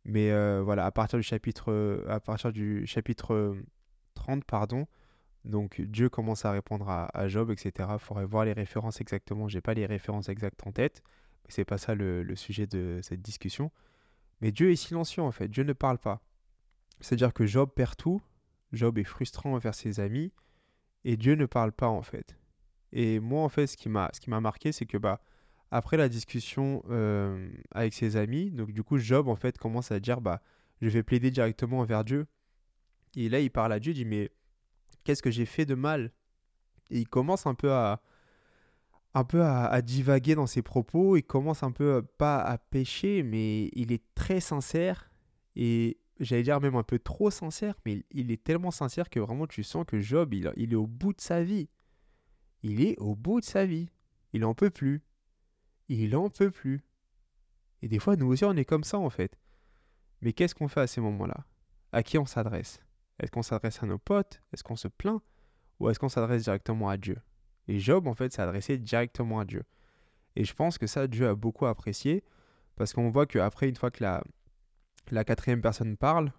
Mais 0.06 0.32
euh, 0.32 0.62
voilà, 0.62 0.86
à 0.86 0.92
partir 0.92 1.18
du 1.18 1.24
chapitre, 1.24 2.04
à 2.10 2.20
partir 2.20 2.52
du 2.52 2.86
chapitre 2.86 3.56
30, 4.16 4.40
euh, 4.40 4.42
pardon, 4.46 4.88
donc 5.46 5.82
Dieu 5.82 6.10
commence 6.10 6.46
à 6.46 6.52
répondre 6.52 6.90
à, 6.90 7.06
à 7.18 7.28
Job, 7.28 7.52
etc. 7.52 7.90
Il 7.94 8.00
faudrait 8.00 8.26
voir 8.26 8.46
les 8.46 8.54
références 8.54 9.02
exactement. 9.02 9.48
J'ai 9.48 9.62
pas 9.62 9.74
les 9.74 9.86
références 9.86 10.30
exactes 10.30 10.66
en 10.68 10.72
tête, 10.72 11.02
mais 11.46 11.52
c'est 11.52 11.66
pas 11.66 11.78
ça 11.78 11.96
le, 11.96 12.22
le, 12.24 12.36
sujet 12.36 12.68
de 12.68 13.00
cette 13.02 13.22
discussion. 13.22 13.72
Mais 14.42 14.52
Dieu 14.52 14.72
est 14.72 14.76
silencieux 14.76 15.24
en 15.24 15.32
fait. 15.32 15.48
Dieu 15.48 15.64
ne 15.64 15.74
parle 15.74 15.98
pas. 15.98 16.22
C'est-à-dire 17.00 17.34
que 17.34 17.46
Job 17.46 17.70
perd 17.76 17.96
tout. 17.98 18.22
Job 18.72 18.98
est 18.98 19.04
frustrant 19.04 19.54
envers 19.54 19.76
ses 19.76 20.00
amis 20.00 20.32
et 21.06 21.18
Dieu 21.18 21.36
ne 21.36 21.46
parle 21.46 21.72
pas 21.72 21.88
en 21.88 22.02
fait. 22.02 22.38
Et 22.92 23.20
moi 23.20 23.44
en 23.44 23.50
fait, 23.50 23.68
ce 23.68 23.78
qui 23.78 23.90
m'a, 23.90 24.10
ce 24.14 24.30
marqué, 24.30 24.72
c'est 24.72 24.86
que 24.86 24.98
bah 24.98 25.22
après 25.72 25.98
la 25.98 26.10
discussion 26.10 26.84
euh, 26.90 27.50
avec 27.72 27.94
ses 27.94 28.16
amis, 28.16 28.52
donc 28.52 28.72
du 28.72 28.84
coup 28.84 28.98
Job 28.98 29.28
en 29.28 29.36
fait 29.36 29.58
commence 29.58 29.92
à 29.92 30.00
dire 30.00 30.22
bah 30.22 30.42
je 30.82 30.90
vais 30.90 31.04
plaider 31.04 31.32
directement 31.32 31.80
envers 31.80 32.04
Dieu. 32.04 32.28
Et 33.16 33.30
là 33.30 33.40
il 33.40 33.52
parle 33.52 33.74
à 33.74 33.80
Dieu, 33.80 33.92
il 33.92 33.96
dit 33.96 34.06
mais 34.06 34.32
qu'est-ce 35.04 35.24
que 35.24 35.32
j'ai 35.32 35.46
fait 35.46 35.66
de 35.66 35.76
mal? 35.76 36.12
Et 36.90 37.00
il 37.00 37.08
commence 37.08 37.46
un 37.48 37.56
peu 37.56 37.72
à 37.72 38.02
un 39.16 39.24
peu 39.24 39.44
à, 39.44 39.68
à, 39.68 39.82
divaguer 39.84 40.34
dans 40.34 40.48
ses 40.48 40.64
propos, 40.64 41.18
il 41.18 41.24
commence 41.24 41.62
un 41.62 41.72
peu 41.72 41.96
euh, 41.96 42.02
pas 42.18 42.40
à 42.40 42.58
pécher, 42.58 43.22
mais 43.22 43.70
il 43.74 43.92
est 43.92 44.04
très 44.16 44.40
sincère 44.40 45.12
et 45.56 45.98
j'allais 46.24 46.44
dire 46.44 46.60
même 46.60 46.76
un 46.76 46.84
peu 46.84 47.00
trop 47.00 47.30
sincère, 47.30 47.76
mais 47.86 48.04
il, 48.12 48.32
est 48.32 48.44
tellement 48.44 48.72
sincère 48.72 49.10
que 49.10 49.20
vraiment 49.20 49.48
tu 49.48 49.64
sens 49.64 49.86
que 49.86 50.00
Job 50.00 50.34
il, 50.34 50.48
est 50.74 50.76
au 50.76 50.88
bout 50.88 51.14
de 51.14 51.22
sa 51.22 51.44
vie. 51.44 51.70
Il 52.62 52.82
est 52.82 52.98
au 53.00 53.16
bout 53.16 53.40
de 53.40 53.46
sa 53.46 53.66
vie. 53.66 53.90
Il 54.34 54.46
en 54.46 54.54
peut 54.54 54.70
plus 54.70 55.02
il 55.90 56.16
en 56.16 56.30
peut 56.30 56.52
plus. 56.52 56.84
Et 57.82 57.88
des 57.88 58.00
fois, 58.00 58.16
nous 58.16 58.28
aussi, 58.28 58.46
on 58.46 58.56
est 58.56 58.66
comme 58.66 58.84
ça 58.84 58.98
en 58.98 59.10
fait. 59.10 59.38
Mais 60.22 60.34
qu'est-ce 60.34 60.56
qu'on 60.56 60.68
fait 60.68 60.82
à 60.82 60.88
ces 60.88 61.02
moments-là? 61.02 61.46
À 61.92 62.02
qui 62.04 62.18
on 62.18 62.26
s'adresse? 62.26 62.80
Est-ce 63.20 63.32
qu'on 63.32 63.44
s'adresse 63.44 63.84
à 63.84 63.86
nos 63.86 63.98
potes? 63.98 64.42
Est-ce 64.54 64.64
qu'on 64.64 64.76
se 64.76 64.88
plaint? 64.88 65.22
Ou 65.80 65.90
est-ce 65.90 66.00
qu'on 66.00 66.10
s'adresse 66.10 66.44
directement 66.44 66.90
à 66.90 66.98
Dieu? 66.98 67.18
Et 67.68 67.80
Job, 67.80 68.08
en 68.08 68.14
fait, 68.14 68.32
s'est 68.32 68.42
adressé 68.42 68.78
directement 68.78 69.40
à 69.40 69.46
Dieu. 69.46 69.64
Et 70.36 70.44
je 70.44 70.54
pense 70.54 70.78
que 70.78 70.88
ça, 70.88 71.08
Dieu 71.08 71.28
a 71.28 71.36
beaucoup 71.36 71.66
apprécié 71.66 72.24
Parce 72.76 72.94
qu'on 72.94 73.10
voit 73.10 73.28
qu'après, 73.28 73.70
une 73.70 73.76
fois 73.76 73.92
que 73.92 74.04
la, 74.04 74.24
la 75.12 75.24
quatrième 75.24 75.62
personne 75.62 75.98
parle, 75.98 76.32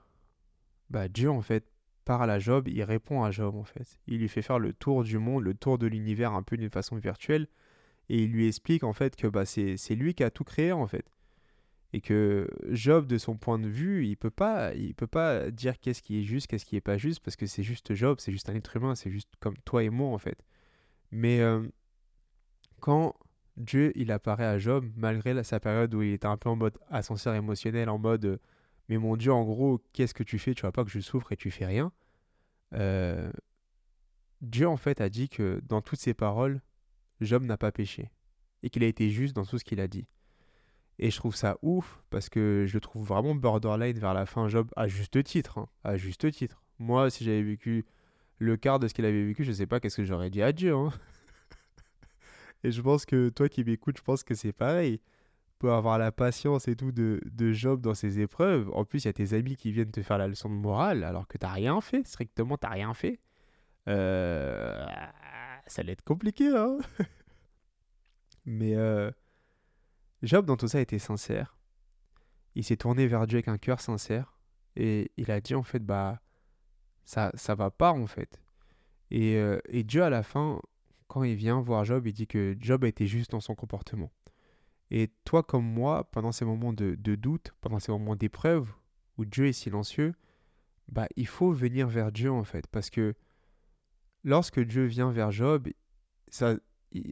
bah 0.90 1.08
Dieu, 1.08 1.30
en 1.30 1.42
fait, 1.42 1.66
parle 2.04 2.30
à 2.30 2.38
Job, 2.38 2.68
il 2.68 2.82
répond 2.82 3.22
à 3.22 3.30
Job, 3.30 3.56
en 3.56 3.64
fait. 3.64 3.98
Il 4.06 4.18
lui 4.20 4.28
fait 4.28 4.42
faire 4.42 4.58
le 4.58 4.72
tour 4.72 5.04
du 5.04 5.18
monde, 5.18 5.44
le 5.44 5.54
tour 5.54 5.78
de 5.78 5.86
l'univers 5.86 6.32
un 6.32 6.42
peu 6.42 6.56
d'une 6.56 6.70
façon 6.70 6.96
virtuelle, 6.96 7.48
et 8.08 8.22
il 8.22 8.30
lui 8.30 8.46
explique, 8.46 8.84
en 8.84 8.92
fait, 8.92 9.16
que 9.16 9.26
bah, 9.26 9.44
c'est 9.46 9.94
lui 9.94 10.14
qui 10.14 10.22
a 10.22 10.30
tout 10.30 10.44
créé, 10.44 10.72
en 10.72 10.86
fait. 10.86 11.06
Et 11.92 12.00
que 12.00 12.48
Job, 12.70 13.06
de 13.06 13.18
son 13.18 13.36
point 13.36 13.58
de 13.58 13.68
vue, 13.68 14.06
il 14.06 14.16
peut 14.16 14.30
pas, 14.30 14.72
peut 14.96 15.06
pas 15.06 15.50
dire 15.50 15.78
qu'est-ce 15.78 16.02
qui 16.02 16.20
est 16.20 16.24
juste, 16.24 16.48
qu'est-ce 16.48 16.66
qui 16.66 16.76
est 16.76 16.80
pas 16.80 16.98
juste, 16.98 17.20
parce 17.20 17.36
que 17.36 17.46
c'est 17.46 17.62
juste 17.62 17.94
Job, 17.94 18.18
c'est 18.20 18.32
juste 18.32 18.48
un 18.50 18.54
être 18.54 18.76
humain, 18.76 18.94
c'est 18.94 19.10
juste 19.10 19.30
comme 19.40 19.56
toi 19.64 19.82
et 19.84 19.90
moi, 19.90 20.08
en 20.08 20.18
fait. 20.18 20.44
Mais 21.12 21.40
euh, 21.40 21.62
quand 22.80 23.14
Dieu, 23.56 23.92
il 23.94 24.10
apparaît 24.10 24.44
à 24.44 24.58
Job, 24.58 24.84
malgré 24.96 25.42
sa 25.44 25.60
période 25.60 25.94
où 25.94 26.02
il 26.02 26.12
était 26.12 26.26
un 26.26 26.36
peu 26.36 26.48
en 26.48 26.56
mode 26.56 26.76
ascenseur 26.90 27.34
émotionnel, 27.34 27.88
en 27.88 27.98
mode 27.98 28.24
euh, 28.24 28.38
Mais 28.88 28.98
mon 28.98 29.16
Dieu, 29.16 29.32
en 29.32 29.44
gros, 29.44 29.80
qu'est-ce 29.92 30.14
que 30.14 30.22
tu 30.22 30.38
fais? 30.38 30.54
Tu 30.54 30.62
vois 30.62 30.72
pas 30.72 30.84
que 30.84 30.90
je 30.90 31.00
souffre 31.00 31.32
et 31.32 31.36
tu 31.36 31.50
fais 31.50 31.66
rien. 31.66 31.92
Euh, 32.74 33.30
Dieu, 34.42 34.68
en 34.68 34.76
fait, 34.76 35.00
a 35.00 35.08
dit 35.08 35.28
que 35.28 35.60
dans 35.66 35.80
toutes 35.80 36.00
ses 36.00 36.14
paroles, 36.14 36.60
Job 37.20 37.44
n'a 37.44 37.56
pas 37.56 37.72
péché. 37.72 38.10
Et 38.62 38.70
qu'il 38.70 38.84
a 38.84 38.86
été 38.86 39.10
juste 39.10 39.34
dans 39.34 39.44
tout 39.44 39.58
ce 39.58 39.64
qu'il 39.64 39.80
a 39.80 39.88
dit. 39.88 40.06
Et 40.98 41.10
je 41.10 41.16
trouve 41.16 41.34
ça 41.34 41.58
ouf 41.62 42.02
parce 42.10 42.28
que 42.28 42.64
je 42.66 42.78
trouve 42.78 43.06
vraiment 43.06 43.34
borderline 43.34 43.98
vers 43.98 44.14
la 44.14 44.26
fin, 44.26 44.48
Job, 44.48 44.70
à 44.76 44.86
juste 44.86 45.22
titre. 45.24 45.58
Hein, 45.58 45.68
à 45.82 45.96
juste 45.96 46.30
titre. 46.30 46.62
Moi, 46.78 47.10
si 47.10 47.24
j'avais 47.24 47.42
vécu 47.42 47.84
le 48.38 48.56
quart 48.56 48.78
de 48.78 48.88
ce 48.88 48.94
qu'il 48.94 49.04
avait 49.04 49.24
vécu, 49.24 49.44
je 49.44 49.52
sais 49.52 49.66
pas 49.66 49.80
qu'est-ce 49.80 49.96
que 49.96 50.04
j'aurais 50.04 50.30
dit 50.30 50.42
à 50.42 50.52
Dieu. 50.52 50.74
Hein. 50.74 50.92
Et 52.64 52.70
je 52.70 52.80
pense 52.80 53.06
que 53.06 53.28
toi 53.28 53.48
qui 53.48 53.64
m'écoutes, 53.64 53.98
je 53.98 54.02
pense 54.02 54.22
que 54.22 54.34
c'est 54.34 54.52
pareil. 54.52 55.00
Pour 55.58 55.72
avoir 55.72 55.98
la 55.98 56.12
patience 56.12 56.68
et 56.68 56.76
tout 56.76 56.92
de, 56.92 57.20
de 57.24 57.52
Job 57.52 57.80
dans 57.80 57.94
ses 57.94 58.20
épreuves. 58.20 58.70
En 58.74 58.84
plus, 58.84 59.04
il 59.04 59.06
y 59.06 59.10
a 59.10 59.12
tes 59.12 59.32
amis 59.34 59.56
qui 59.56 59.72
viennent 59.72 59.90
te 59.90 60.02
faire 60.02 60.18
la 60.18 60.28
leçon 60.28 60.48
de 60.50 60.54
morale 60.54 61.04
alors 61.04 61.26
que 61.26 61.38
t'as 61.38 61.52
rien 61.52 61.80
fait, 61.80 62.06
strictement 62.06 62.58
t'as 62.58 62.70
rien 62.70 62.92
fait. 62.92 63.20
Euh, 63.88 64.86
ça 65.66 65.80
allait 65.80 65.92
être 65.92 66.04
compliqué, 66.04 66.48
hein 66.48 66.78
Mais 68.46 68.74
euh, 68.74 69.10
Job, 70.22 70.46
dans 70.46 70.56
tout 70.56 70.68
ça, 70.68 70.80
était 70.80 70.98
sincère. 70.98 71.56
Il 72.54 72.64
s'est 72.64 72.76
tourné 72.76 73.06
vers 73.06 73.26
Dieu 73.26 73.36
avec 73.36 73.48
un 73.48 73.58
cœur 73.58 73.80
sincère. 73.80 74.38
Et 74.76 75.10
il 75.16 75.30
a 75.30 75.40
dit, 75.40 75.54
en 75.54 75.62
fait, 75.62 75.80
bah, 75.80 76.20
ça, 77.04 77.30
ça 77.34 77.54
va 77.54 77.70
pas, 77.70 77.92
en 77.92 78.06
fait. 78.06 78.40
Et, 79.10 79.36
euh, 79.36 79.60
et 79.68 79.82
Dieu, 79.82 80.02
à 80.02 80.10
la 80.10 80.22
fin, 80.22 80.60
quand 81.06 81.22
il 81.24 81.36
vient 81.36 81.60
voir 81.60 81.84
Job, 81.84 82.06
il 82.06 82.12
dit 82.12 82.26
que 82.26 82.56
Job 82.58 82.84
a 82.84 82.88
été 82.88 83.06
juste 83.06 83.30
dans 83.30 83.40
son 83.40 83.54
comportement. 83.54 84.10
Et 84.96 85.10
toi 85.24 85.42
comme 85.42 85.66
moi, 85.66 86.08
pendant 86.12 86.30
ces 86.30 86.44
moments 86.44 86.72
de, 86.72 86.94
doute, 87.16 87.52
pendant 87.60 87.80
ces 87.80 87.90
moments 87.90 88.14
d'épreuve, 88.14 88.72
où 89.18 89.24
Dieu 89.24 89.48
est 89.48 89.52
silencieux, 89.52 90.14
bah, 90.86 91.08
il 91.16 91.26
faut 91.26 91.50
venir 91.50 91.88
vers 91.88 92.12
Dieu 92.12 92.30
en 92.30 92.44
fait. 92.44 92.68
Parce 92.68 92.90
que 92.90 93.16
lorsque 94.22 94.60
Dieu 94.60 94.84
vient 94.84 95.10
vers 95.10 95.32
Job, 95.32 95.68
ça, 96.28 96.54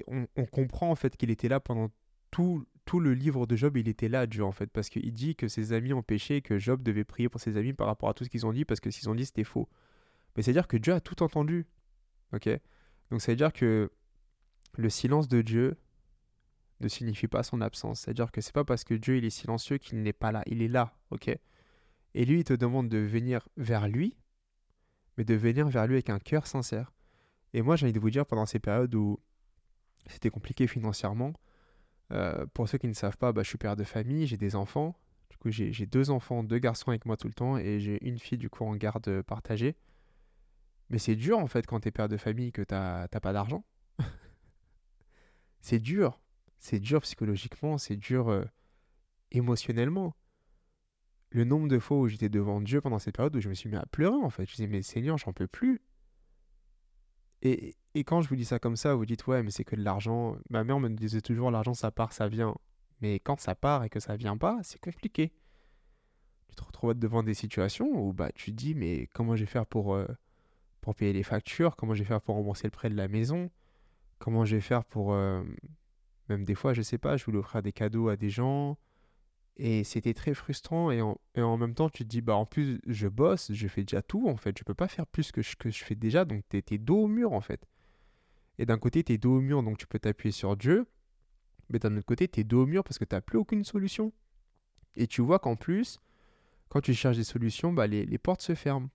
on, 0.06 0.46
comprend 0.46 0.92
en 0.92 0.94
fait 0.94 1.16
qu'il 1.16 1.28
était 1.28 1.48
là 1.48 1.58
pendant 1.58 1.90
tout, 2.30 2.64
tout 2.84 3.00
le 3.00 3.14
livre 3.14 3.48
de 3.48 3.56
Job, 3.56 3.76
il 3.76 3.88
était 3.88 4.08
là, 4.08 4.28
Dieu 4.28 4.44
en 4.44 4.52
fait. 4.52 4.70
Parce 4.70 4.88
qu'il 4.88 5.12
dit 5.12 5.34
que 5.34 5.48
ses 5.48 5.72
amis 5.72 5.92
ont 5.92 6.04
péché, 6.04 6.40
que 6.40 6.58
Job 6.58 6.84
devait 6.84 7.02
prier 7.02 7.28
pour 7.28 7.40
ses 7.40 7.56
amis 7.56 7.72
par 7.72 7.88
rapport 7.88 8.10
à 8.10 8.14
tout 8.14 8.22
ce 8.22 8.30
qu'ils 8.30 8.46
ont 8.46 8.52
dit, 8.52 8.64
parce 8.64 8.78
que 8.78 8.92
ce 8.92 9.00
qu'ils 9.00 9.10
ont 9.10 9.16
dit 9.16 9.26
c'était 9.26 9.42
faux. 9.42 9.68
Mais 10.36 10.44
c'est-à-dire 10.44 10.68
que 10.68 10.76
Dieu 10.76 10.92
a 10.92 11.00
tout 11.00 11.20
entendu. 11.24 11.66
Ok? 12.32 12.48
Donc 13.10 13.20
ça 13.20 13.32
veut 13.32 13.36
dire 13.36 13.52
que 13.52 13.90
le 14.76 14.88
silence 14.88 15.26
de 15.26 15.42
Dieu 15.42 15.76
ne 16.82 16.88
signifie 16.88 17.28
pas 17.28 17.42
son 17.42 17.60
absence. 17.60 18.00
C'est-à-dire 18.00 18.32
que 18.32 18.40
c'est 18.40 18.52
pas 18.52 18.64
parce 18.64 18.84
que 18.84 18.94
Dieu 18.94 19.16
il 19.16 19.24
est 19.24 19.30
silencieux 19.30 19.78
qu'il 19.78 20.02
n'est 20.02 20.12
pas 20.12 20.32
là. 20.32 20.42
Il 20.46 20.62
est 20.62 20.68
là, 20.68 20.94
ok? 21.10 21.28
Et 22.14 22.24
lui, 22.24 22.40
il 22.40 22.44
te 22.44 22.52
demande 22.52 22.88
de 22.88 22.98
venir 22.98 23.48
vers 23.56 23.88
lui, 23.88 24.16
mais 25.16 25.24
de 25.24 25.34
venir 25.34 25.68
vers 25.68 25.86
lui 25.86 25.94
avec 25.94 26.10
un 26.10 26.18
cœur 26.18 26.46
sincère. 26.46 26.92
Et 27.54 27.62
moi, 27.62 27.76
j'ai 27.76 27.86
envie 27.86 27.92
de 27.92 28.00
vous 28.00 28.10
dire, 28.10 28.26
pendant 28.26 28.46
ces 28.46 28.58
périodes 28.58 28.94
où 28.94 29.18
c'était 30.06 30.30
compliqué 30.30 30.66
financièrement, 30.66 31.32
euh, 32.12 32.46
pour 32.52 32.68
ceux 32.68 32.78
qui 32.78 32.88
ne 32.88 32.92
savent 32.92 33.16
pas, 33.16 33.32
bah, 33.32 33.42
je 33.42 33.48
suis 33.48 33.58
père 33.58 33.76
de 33.76 33.84
famille, 33.84 34.26
j'ai 34.26 34.36
des 34.36 34.56
enfants. 34.56 34.96
Du 35.30 35.38
coup, 35.38 35.50
j'ai 35.50 35.86
deux 35.86 36.10
enfants, 36.10 36.44
deux 36.44 36.58
garçons 36.58 36.90
avec 36.90 37.06
moi 37.06 37.16
tout 37.16 37.28
le 37.28 37.34
temps, 37.34 37.56
et 37.56 37.80
j'ai 37.80 38.06
une 38.06 38.18
fille, 38.18 38.38
du 38.38 38.50
coup, 38.50 38.64
en 38.64 38.76
garde 38.76 39.22
partagée. 39.22 39.76
Mais 40.90 40.98
c'est 40.98 41.16
dur 41.16 41.38
en 41.38 41.46
fait 41.46 41.66
quand 41.66 41.80
t'es 41.80 41.90
père 41.90 42.08
de 42.08 42.18
famille 42.18 42.52
que 42.52 42.60
t'as 42.60 43.08
pas 43.08 43.32
d'argent. 43.32 43.64
c'est 45.60 45.78
dur. 45.78 46.20
C'est 46.62 46.78
dur 46.78 47.00
psychologiquement, 47.00 47.76
c'est 47.76 47.96
dur 47.96 48.28
euh, 48.28 48.44
émotionnellement. 49.32 50.14
Le 51.30 51.42
nombre 51.42 51.66
de 51.66 51.80
fois 51.80 51.98
où 51.98 52.06
j'étais 52.06 52.28
devant 52.28 52.60
Dieu 52.60 52.80
pendant 52.80 53.00
cette 53.00 53.16
période 53.16 53.34
où 53.34 53.40
je 53.40 53.48
me 53.48 53.54
suis 53.54 53.68
mis 53.68 53.74
à 53.74 53.84
pleurer 53.86 54.22
en 54.22 54.30
fait. 54.30 54.46
Je 54.46 54.54
disais, 54.54 54.68
mais 54.68 54.80
Seigneur, 54.82 55.18
j'en 55.18 55.32
peux 55.32 55.48
plus. 55.48 55.82
Et, 57.42 57.74
et, 57.94 58.04
quand 58.04 58.22
je 58.22 58.28
vous 58.28 58.36
dis 58.36 58.44
ça 58.44 58.60
comme 58.60 58.76
ça, 58.76 58.94
vous 58.94 59.04
dites, 59.04 59.26
ouais, 59.26 59.42
mais 59.42 59.50
c'est 59.50 59.64
que 59.64 59.74
de 59.74 59.82
l'argent. 59.82 60.36
Ma 60.50 60.62
mère 60.62 60.78
me 60.78 60.88
disait 60.88 61.20
toujours, 61.20 61.50
l'argent 61.50 61.74
ça 61.74 61.90
part, 61.90 62.12
ça 62.12 62.28
vient. 62.28 62.54
Mais 63.00 63.18
quand 63.18 63.40
ça 63.40 63.56
part 63.56 63.82
et 63.82 63.88
que 63.88 63.98
ça 63.98 64.14
vient 64.14 64.36
pas, 64.36 64.60
c'est 64.62 64.80
compliqué. 64.80 65.32
Tu 66.48 66.54
te 66.54 66.62
retrouves 66.62 66.94
devant 66.94 67.24
des 67.24 67.34
situations 67.34 67.88
où 67.90 68.12
bah, 68.12 68.30
tu 68.32 68.52
dis, 68.52 68.76
mais 68.76 69.08
comment 69.14 69.34
je 69.34 69.40
vais 69.40 69.50
faire 69.50 69.66
pour. 69.66 69.94
Euh, 69.94 70.06
pour 70.80 70.94
payer 70.96 71.12
les 71.12 71.22
factures, 71.22 71.76
comment 71.76 71.94
je 71.94 72.00
vais 72.00 72.08
faire 72.08 72.20
pour 72.20 72.34
rembourser 72.34 72.66
le 72.66 72.72
prêt 72.72 72.90
de 72.90 72.96
la 72.96 73.08
maison, 73.08 73.50
comment 74.18 74.44
je 74.44 74.56
vais 74.56 74.60
faire 74.60 74.84
pour... 74.84 75.14
Euh, 75.14 75.42
même 76.28 76.44
des 76.44 76.54
fois, 76.54 76.72
je 76.74 76.82
sais 76.82 76.98
pas, 76.98 77.16
je 77.16 77.24
voulais 77.24 77.38
offrir 77.38 77.62
des 77.62 77.72
cadeaux 77.72 78.08
à 78.08 78.16
des 78.16 78.30
gens. 78.30 78.78
Et 79.56 79.84
c'était 79.84 80.14
très 80.14 80.34
frustrant. 80.34 80.90
Et 80.90 81.02
en, 81.02 81.56
même 81.56 81.74
temps, 81.74 81.90
tu 81.90 82.04
te 82.04 82.08
dis, 82.08 82.20
bah 82.20 82.34
en 82.34 82.46
plus, 82.46 82.80
je 82.86 83.08
bosse, 83.08 83.52
je 83.52 83.68
fais 83.68 83.84
déjà 83.84 84.02
tout, 84.02 84.28
en 84.28 84.36
fait. 84.36 84.56
Je 84.58 84.64
peux 84.64 84.74
pas 84.74 84.88
faire 84.88 85.06
plus 85.06 85.30
que 85.32 85.42
je, 85.42 85.56
que 85.56 85.70
je 85.70 85.84
fais 85.84 85.94
déjà. 85.94 86.24
Donc, 86.24 86.42
tu 86.48 86.62
es, 86.70 86.78
dos 86.78 87.04
au 87.04 87.08
mur, 87.08 87.32
en 87.32 87.40
fait. 87.40 87.66
Et 88.58 88.66
d'un 88.66 88.78
côté, 88.78 89.04
tu 89.04 89.12
es 89.12 89.18
dos 89.18 89.36
au 89.38 89.40
mur, 89.40 89.62
donc 89.62 89.78
tu 89.78 89.86
peux 89.86 89.98
t'appuyer 89.98 90.32
sur 90.32 90.56
Dieu. 90.56 90.86
Mais 91.68 91.78
d'un 91.78 91.96
autre 91.96 92.06
côté, 92.06 92.28
tu 92.28 92.40
es 92.40 92.44
dos 92.44 92.62
au 92.62 92.66
mur 92.66 92.84
parce 92.84 92.98
que 92.98 93.04
tu 93.04 93.14
n'as 93.14 93.20
plus 93.20 93.38
aucune 93.38 93.64
solution. 93.64 94.12
Et 94.94 95.06
tu 95.06 95.22
vois 95.22 95.38
qu'en 95.38 95.56
plus, 95.56 95.98
quand 96.68 96.80
tu 96.80 96.94
cherches 96.94 97.16
des 97.16 97.24
solutions, 97.24 97.72
bah, 97.72 97.86
les, 97.86 98.06
les 98.06 98.18
portes 98.18 98.42
se 98.42 98.54
ferment 98.54 98.88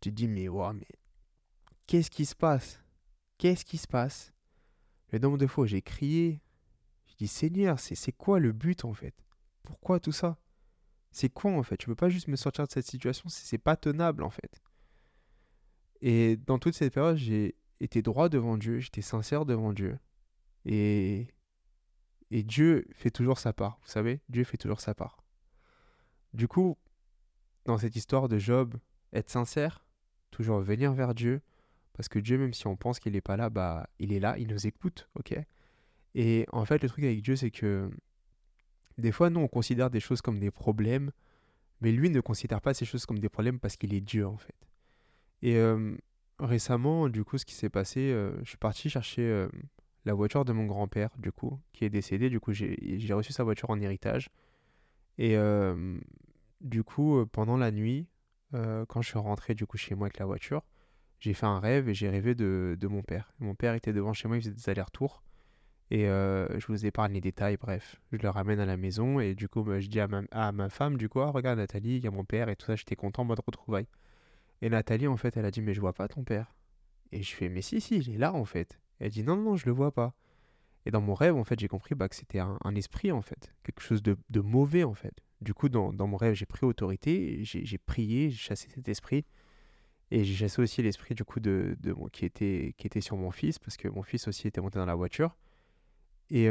tu 0.00 0.10
te 0.10 0.14
dis, 0.14 0.28
mais 0.28 0.48
ouais, 0.48 0.72
mais 0.72 0.88
qu'est-ce 1.86 2.10
qui 2.10 2.24
se 2.24 2.34
passe? 2.34 2.82
Qu'est-ce 3.36 3.64
qui 3.64 3.76
se 3.76 3.86
passe? 3.86 4.32
Le 5.12 5.18
nombre 5.18 5.38
de 5.38 5.46
fois 5.46 5.66
j'ai 5.66 5.82
crié, 5.82 6.40
je 7.06 7.14
dis, 7.16 7.28
Seigneur, 7.28 7.78
c'est 7.78 8.12
quoi 8.12 8.38
le 8.38 8.52
but 8.52 8.84
en 8.84 8.94
fait? 8.94 9.14
Pourquoi 9.62 10.00
tout 10.00 10.12
ça? 10.12 10.38
C'est 11.10 11.28
quoi 11.28 11.52
en 11.52 11.62
fait? 11.62 11.76
Tu 11.76 11.86
peux 11.86 11.96
pas 11.96 12.08
juste 12.08 12.28
me 12.28 12.36
sortir 12.36 12.66
de 12.66 12.72
cette 12.72 12.86
situation, 12.86 13.28
c'est 13.28 13.58
pas 13.58 13.76
tenable 13.76 14.22
en 14.22 14.30
fait. 14.30 14.62
Et 16.00 16.36
dans 16.36 16.58
toute 16.58 16.74
cette 16.74 16.94
période, 16.94 17.16
j'ai 17.16 17.56
été 17.80 18.02
droit 18.02 18.28
devant 18.28 18.56
Dieu, 18.56 18.78
j'étais 18.78 19.02
sincère 19.02 19.44
devant 19.44 19.72
Dieu. 19.72 19.98
Et, 20.64 21.28
et 22.30 22.42
Dieu 22.42 22.86
fait 22.92 23.10
toujours 23.10 23.38
sa 23.38 23.52
part, 23.52 23.78
vous 23.82 23.88
savez, 23.90 24.20
Dieu 24.28 24.44
fait 24.44 24.56
toujours 24.56 24.80
sa 24.80 24.94
part. 24.94 25.24
Du 26.32 26.46
coup, 26.46 26.78
dans 27.64 27.76
cette 27.76 27.96
histoire 27.96 28.28
de 28.28 28.38
Job, 28.38 28.76
être 29.12 29.30
sincère, 29.30 29.84
toujours 30.30 30.60
venir 30.60 30.92
vers 30.92 31.14
Dieu, 31.14 31.42
parce 32.00 32.08
que 32.08 32.18
Dieu, 32.18 32.38
même 32.38 32.54
si 32.54 32.66
on 32.66 32.76
pense 32.76 32.98
qu'il 32.98 33.12
n'est 33.12 33.20
pas 33.20 33.36
là, 33.36 33.50
bah, 33.50 33.86
il 33.98 34.14
est 34.14 34.20
là, 34.20 34.34
il 34.38 34.48
nous 34.48 34.66
écoute, 34.66 35.06
ok? 35.18 35.38
Et 36.14 36.46
en 36.50 36.64
fait, 36.64 36.82
le 36.82 36.88
truc 36.88 37.04
avec 37.04 37.20
Dieu, 37.20 37.36
c'est 37.36 37.50
que 37.50 37.90
des 38.96 39.12
fois, 39.12 39.28
nous, 39.28 39.40
on 39.40 39.48
considère 39.48 39.90
des 39.90 40.00
choses 40.00 40.22
comme 40.22 40.38
des 40.38 40.50
problèmes, 40.50 41.10
mais 41.82 41.92
lui 41.92 42.08
ne 42.08 42.22
considère 42.22 42.62
pas 42.62 42.72
ces 42.72 42.86
choses 42.86 43.04
comme 43.04 43.18
des 43.18 43.28
problèmes 43.28 43.60
parce 43.60 43.76
qu'il 43.76 43.92
est 43.92 44.00
Dieu, 44.00 44.26
en 44.26 44.38
fait. 44.38 44.54
Et 45.42 45.56
euh, 45.56 45.94
récemment, 46.38 47.10
du 47.10 47.22
coup, 47.22 47.36
ce 47.36 47.44
qui 47.44 47.52
s'est 47.52 47.68
passé, 47.68 48.00
euh, 48.00 48.32
je 48.44 48.48
suis 48.48 48.56
parti 48.56 48.88
chercher 48.88 49.20
euh, 49.20 49.50
la 50.06 50.14
voiture 50.14 50.46
de 50.46 50.54
mon 50.54 50.64
grand-père, 50.64 51.10
du 51.18 51.32
coup, 51.32 51.60
qui 51.74 51.84
est 51.84 51.90
décédé. 51.90 52.30
Du 52.30 52.40
coup, 52.40 52.54
j'ai 52.54 53.12
reçu 53.12 53.34
sa 53.34 53.44
voiture 53.44 53.68
en 53.68 53.78
héritage. 53.78 54.30
Et 55.18 55.36
du 56.62 56.82
coup, 56.82 57.26
pendant 57.30 57.58
la 57.58 57.70
nuit, 57.70 58.08
euh, 58.54 58.84
quand 58.86 59.02
je 59.02 59.08
suis 59.08 59.18
rentré 59.18 59.54
du 59.54 59.66
coup 59.66 59.76
chez 59.76 59.94
moi 59.94 60.06
avec 60.06 60.18
la 60.18 60.26
voiture, 60.26 60.62
j'ai 61.20 61.34
fait 61.34 61.46
un 61.46 61.60
rêve 61.60 61.88
et 61.88 61.94
j'ai 61.94 62.08
rêvé 62.08 62.34
de, 62.34 62.76
de, 62.78 62.88
mon 62.88 63.02
père. 63.02 63.32
Mon 63.38 63.54
père 63.54 63.74
était 63.74 63.92
devant 63.92 64.12
chez 64.12 64.26
moi, 64.26 64.38
il 64.38 64.40
faisait 64.42 64.54
des 64.54 64.68
allers-retours. 64.68 65.22
Et 65.90 66.06
euh, 66.08 66.58
je 66.58 66.66
vous 66.68 66.86
épargne 66.86 67.12
les 67.12 67.20
détails, 67.20 67.56
bref. 67.56 68.00
Je 68.12 68.18
le 68.18 68.28
ramène 68.28 68.60
à 68.60 68.66
la 68.66 68.76
maison 68.76 69.20
et 69.20 69.34
du 69.34 69.48
coup, 69.48 69.62
bah, 69.62 69.80
je 69.80 69.88
dis 69.88 70.00
à 70.00 70.08
ma, 70.08 70.22
à 70.30 70.52
ma 70.52 70.68
femme, 70.68 70.96
du 70.96 71.08
coup, 71.08 71.20
ah, 71.20 71.30
regarde 71.30 71.58
Nathalie, 71.58 71.96
il 71.96 72.04
y 72.04 72.06
a 72.06 72.10
mon 72.10 72.24
père 72.24 72.48
et 72.48 72.56
tout 72.56 72.66
ça, 72.66 72.76
j'étais 72.76 72.96
content, 72.96 73.24
moi, 73.24 73.36
de 73.36 73.42
retrouvailles. 73.44 73.88
Et 74.62 74.68
Nathalie, 74.68 75.08
en 75.08 75.16
fait, 75.16 75.36
elle 75.36 75.44
a 75.44 75.50
dit, 75.50 75.62
mais 75.62 75.74
je 75.74 75.80
vois 75.80 75.92
pas 75.92 76.08
ton 76.08 76.22
père. 76.22 76.54
Et 77.12 77.22
je 77.22 77.34
fais, 77.34 77.48
mais 77.48 77.62
si, 77.62 77.80
si, 77.80 77.96
il 77.96 78.14
est 78.14 78.18
là, 78.18 78.32
en 78.32 78.44
fait. 78.44 78.80
elle 78.98 79.10
dit, 79.10 79.24
non, 79.24 79.36
non, 79.36 79.56
je 79.56 79.66
le 79.66 79.72
vois 79.72 79.92
pas. 79.92 80.14
Et 80.86 80.90
dans 80.90 81.00
mon 81.00 81.14
rêve, 81.14 81.36
en 81.36 81.44
fait, 81.44 81.58
j'ai 81.58 81.68
compris 81.68 81.94
bah, 81.94 82.08
que 82.08 82.16
c'était 82.16 82.38
un, 82.38 82.58
un, 82.62 82.74
esprit, 82.74 83.12
en 83.12 83.20
fait. 83.20 83.52
Quelque 83.64 83.82
chose 83.82 84.02
de, 84.02 84.16
de 84.30 84.40
mauvais, 84.40 84.84
en 84.84 84.94
fait. 84.94 85.14
Du 85.40 85.54
coup, 85.54 85.68
dans, 85.68 85.92
mon 85.92 86.16
rêve, 86.16 86.34
j'ai 86.34 86.46
pris 86.46 86.66
autorité, 86.66 87.40
j'ai 87.42 87.78
prié, 87.78 88.30
j'ai 88.30 88.36
chassé 88.36 88.68
cet 88.68 88.88
esprit. 88.88 89.24
Et 90.10 90.24
chassé 90.24 90.60
aussi 90.60 90.82
l'esprit 90.82 91.14
du 91.14 91.24
coup 91.24 91.40
de 91.40 91.76
qui, 92.12 92.24
était, 92.24 92.74
qui 92.76 92.86
était 92.86 93.00
sur 93.00 93.16
mon 93.16 93.30
fils, 93.30 93.58
parce 93.58 93.76
que 93.76 93.88
mon 93.88 94.02
fils 94.02 94.26
aussi 94.26 94.48
était 94.48 94.60
monté 94.60 94.78
dans 94.78 94.86
la 94.86 94.94
voiture. 94.94 95.36
Et 96.30 96.48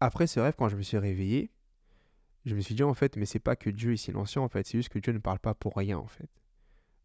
après 0.00 0.26
ce 0.26 0.40
rêve, 0.40 0.54
quand 0.56 0.68
je 0.68 0.76
me 0.76 0.82
suis 0.82 0.98
réveillé, 0.98 1.50
je 2.44 2.54
me 2.54 2.60
suis 2.60 2.74
dit 2.74 2.82
en 2.82 2.94
fait, 2.94 3.16
mais 3.16 3.26
c'est 3.26 3.38
pas 3.38 3.56
que 3.56 3.70
Dieu 3.70 3.92
est 3.92 3.96
silencieux 3.98 4.40
en 4.40 4.48
fait, 4.48 4.66
c'est 4.66 4.78
juste 4.78 4.88
que 4.88 4.98
Dieu 4.98 5.12
ne 5.12 5.18
parle 5.18 5.38
pas 5.38 5.54
pour 5.54 5.76
rien 5.76 5.98
en 5.98 6.06
fait. 6.06 6.30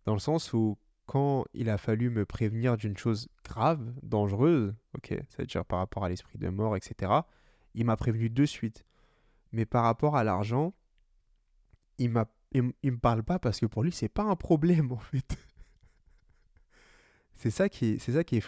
Dans 0.06 0.14
le 0.14 0.20
sens 0.20 0.54
où 0.54 0.78
quand 1.06 1.46
il 1.54 1.70
a 1.70 1.78
fallu 1.78 2.10
me 2.10 2.26
prévenir 2.26 2.78
d'une 2.78 2.98
chose 2.98 3.28
grave, 3.44 3.94
dangereuse, 4.02 4.74
ok, 4.98 5.14
c'est-à-dire 5.30 5.66
par 5.66 5.80
rapport 5.80 6.04
à 6.04 6.10
l'esprit 6.10 6.38
de 6.38 6.50
mort, 6.50 6.76
etc., 6.76 7.12
il 7.74 7.86
m'a 7.86 7.98
prévenu 7.98 8.30
de 8.30 8.46
suite. 8.46 8.86
Mais 9.52 9.66
par 9.66 9.84
rapport 9.84 10.16
à 10.16 10.24
l'argent, 10.24 10.74
il 11.98 12.10
m'a 12.10 12.26
il, 12.84 12.92
me 12.92 12.98
parle 12.98 13.24
pas 13.24 13.40
parce 13.40 13.60
que 13.60 13.66
pour 13.66 13.84
lui 13.84 13.92
c'est 13.92 14.10
pas 14.10 14.24
un 14.24 14.36
problème 14.36 14.92
en 14.92 14.98
fait. 14.98 15.38
c'est 17.36 17.52
ça 17.52 17.70
qui 17.70 17.86
est 17.86 18.00
c'est 18.00 18.14
ça 18.14 18.24
qui 18.24 18.38
est 18.38 18.46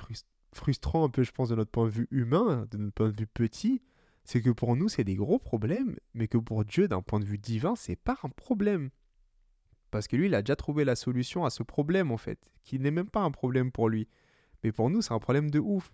frustrant 0.53 1.03
un 1.05 1.09
peu 1.09 1.23
je 1.23 1.31
pense 1.31 1.49
de 1.49 1.55
notre 1.55 1.71
point 1.71 1.85
de 1.85 1.91
vue 1.91 2.07
humain, 2.11 2.67
de 2.71 2.77
notre 2.77 2.93
point 2.93 3.09
de 3.09 3.19
vue 3.19 3.27
petit, 3.27 3.81
c'est 4.23 4.41
que 4.41 4.49
pour 4.49 4.75
nous 4.75 4.89
c'est 4.89 5.03
des 5.03 5.15
gros 5.15 5.39
problèmes, 5.39 5.95
mais 6.13 6.27
que 6.27 6.37
pour 6.37 6.65
Dieu 6.65 6.87
d'un 6.87 7.01
point 7.01 7.19
de 7.19 7.25
vue 7.25 7.37
divin 7.37 7.75
c'est 7.75 7.95
pas 7.95 8.17
un 8.23 8.29
problème. 8.29 8.89
Parce 9.91 10.07
que 10.07 10.15
lui 10.15 10.27
il 10.27 10.35
a 10.35 10.41
déjà 10.41 10.55
trouvé 10.55 10.85
la 10.85 10.95
solution 10.95 11.45
à 11.45 11.49
ce 11.49 11.63
problème 11.63 12.11
en 12.11 12.17
fait, 12.17 12.39
qui 12.63 12.79
n'est 12.79 12.91
même 12.91 13.09
pas 13.09 13.21
un 13.21 13.31
problème 13.31 13.71
pour 13.71 13.89
lui, 13.89 14.07
mais 14.63 14.71
pour 14.71 14.89
nous 14.89 15.01
c'est 15.01 15.13
un 15.13 15.19
problème 15.19 15.51
de 15.51 15.59
ouf. 15.59 15.93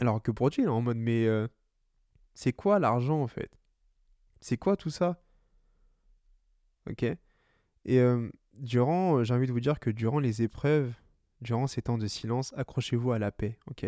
Alors 0.00 0.20
que 0.22 0.32
pour 0.32 0.50
Dieu 0.50 0.64
il 0.64 0.66
est 0.66 0.70
en 0.70 0.82
mode 0.82 0.96
mais 0.96 1.26
euh, 1.26 1.46
c'est 2.34 2.52
quoi 2.52 2.78
l'argent 2.78 3.22
en 3.22 3.28
fait? 3.28 3.50
C'est 4.40 4.56
quoi 4.56 4.76
tout 4.76 4.90
ça? 4.90 5.20
Ok 6.88 7.04
Et 7.84 8.00
durant, 8.58 9.24
j'ai 9.24 9.34
envie 9.34 9.46
de 9.46 9.52
vous 9.52 9.60
dire 9.60 9.80
que 9.80 9.90
durant 9.90 10.18
les 10.18 10.42
épreuves, 10.42 10.92
durant 11.40 11.66
ces 11.66 11.82
temps 11.82 11.98
de 11.98 12.06
silence, 12.06 12.52
accrochez-vous 12.56 13.12
à 13.12 13.18
la 13.18 13.30
paix. 13.30 13.58
Ok? 13.66 13.86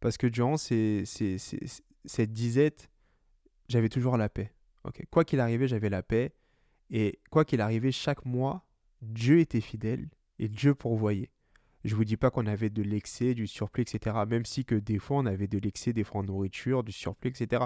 Parce 0.00 0.16
que 0.16 0.26
durant 0.26 0.56
ces, 0.56 1.04
ces, 1.04 1.36
cette 2.04 2.32
disette, 2.32 2.90
j'avais 3.68 3.88
toujours 3.88 4.16
la 4.16 4.28
paix. 4.28 4.52
Ok? 4.84 5.04
Quoi 5.10 5.24
qu'il 5.24 5.40
arrivait, 5.40 5.68
j'avais 5.68 5.90
la 5.90 6.02
paix. 6.02 6.32
Et 6.90 7.20
quoi 7.30 7.44
qu'il 7.44 7.60
arrivait, 7.60 7.92
chaque 7.92 8.24
mois, 8.24 8.64
Dieu 9.02 9.40
était 9.40 9.60
fidèle 9.60 10.08
et 10.38 10.48
Dieu 10.48 10.74
pourvoyait. 10.74 11.30
Je 11.84 11.94
vous 11.94 12.04
dis 12.04 12.16
pas 12.16 12.30
qu'on 12.30 12.46
avait 12.46 12.70
de 12.70 12.82
l'excès, 12.82 13.34
du 13.34 13.46
surplus, 13.46 13.82
etc. 13.82 14.16
Même 14.28 14.44
si 14.44 14.64
que 14.64 14.74
des 14.74 14.98
fois 14.98 15.18
on 15.18 15.26
avait 15.26 15.46
de 15.46 15.58
l'excès, 15.58 15.92
des 15.92 16.04
fois 16.04 16.22
en 16.22 16.24
nourriture, 16.24 16.82
du 16.82 16.92
surplus, 16.92 17.30
etc. 17.30 17.64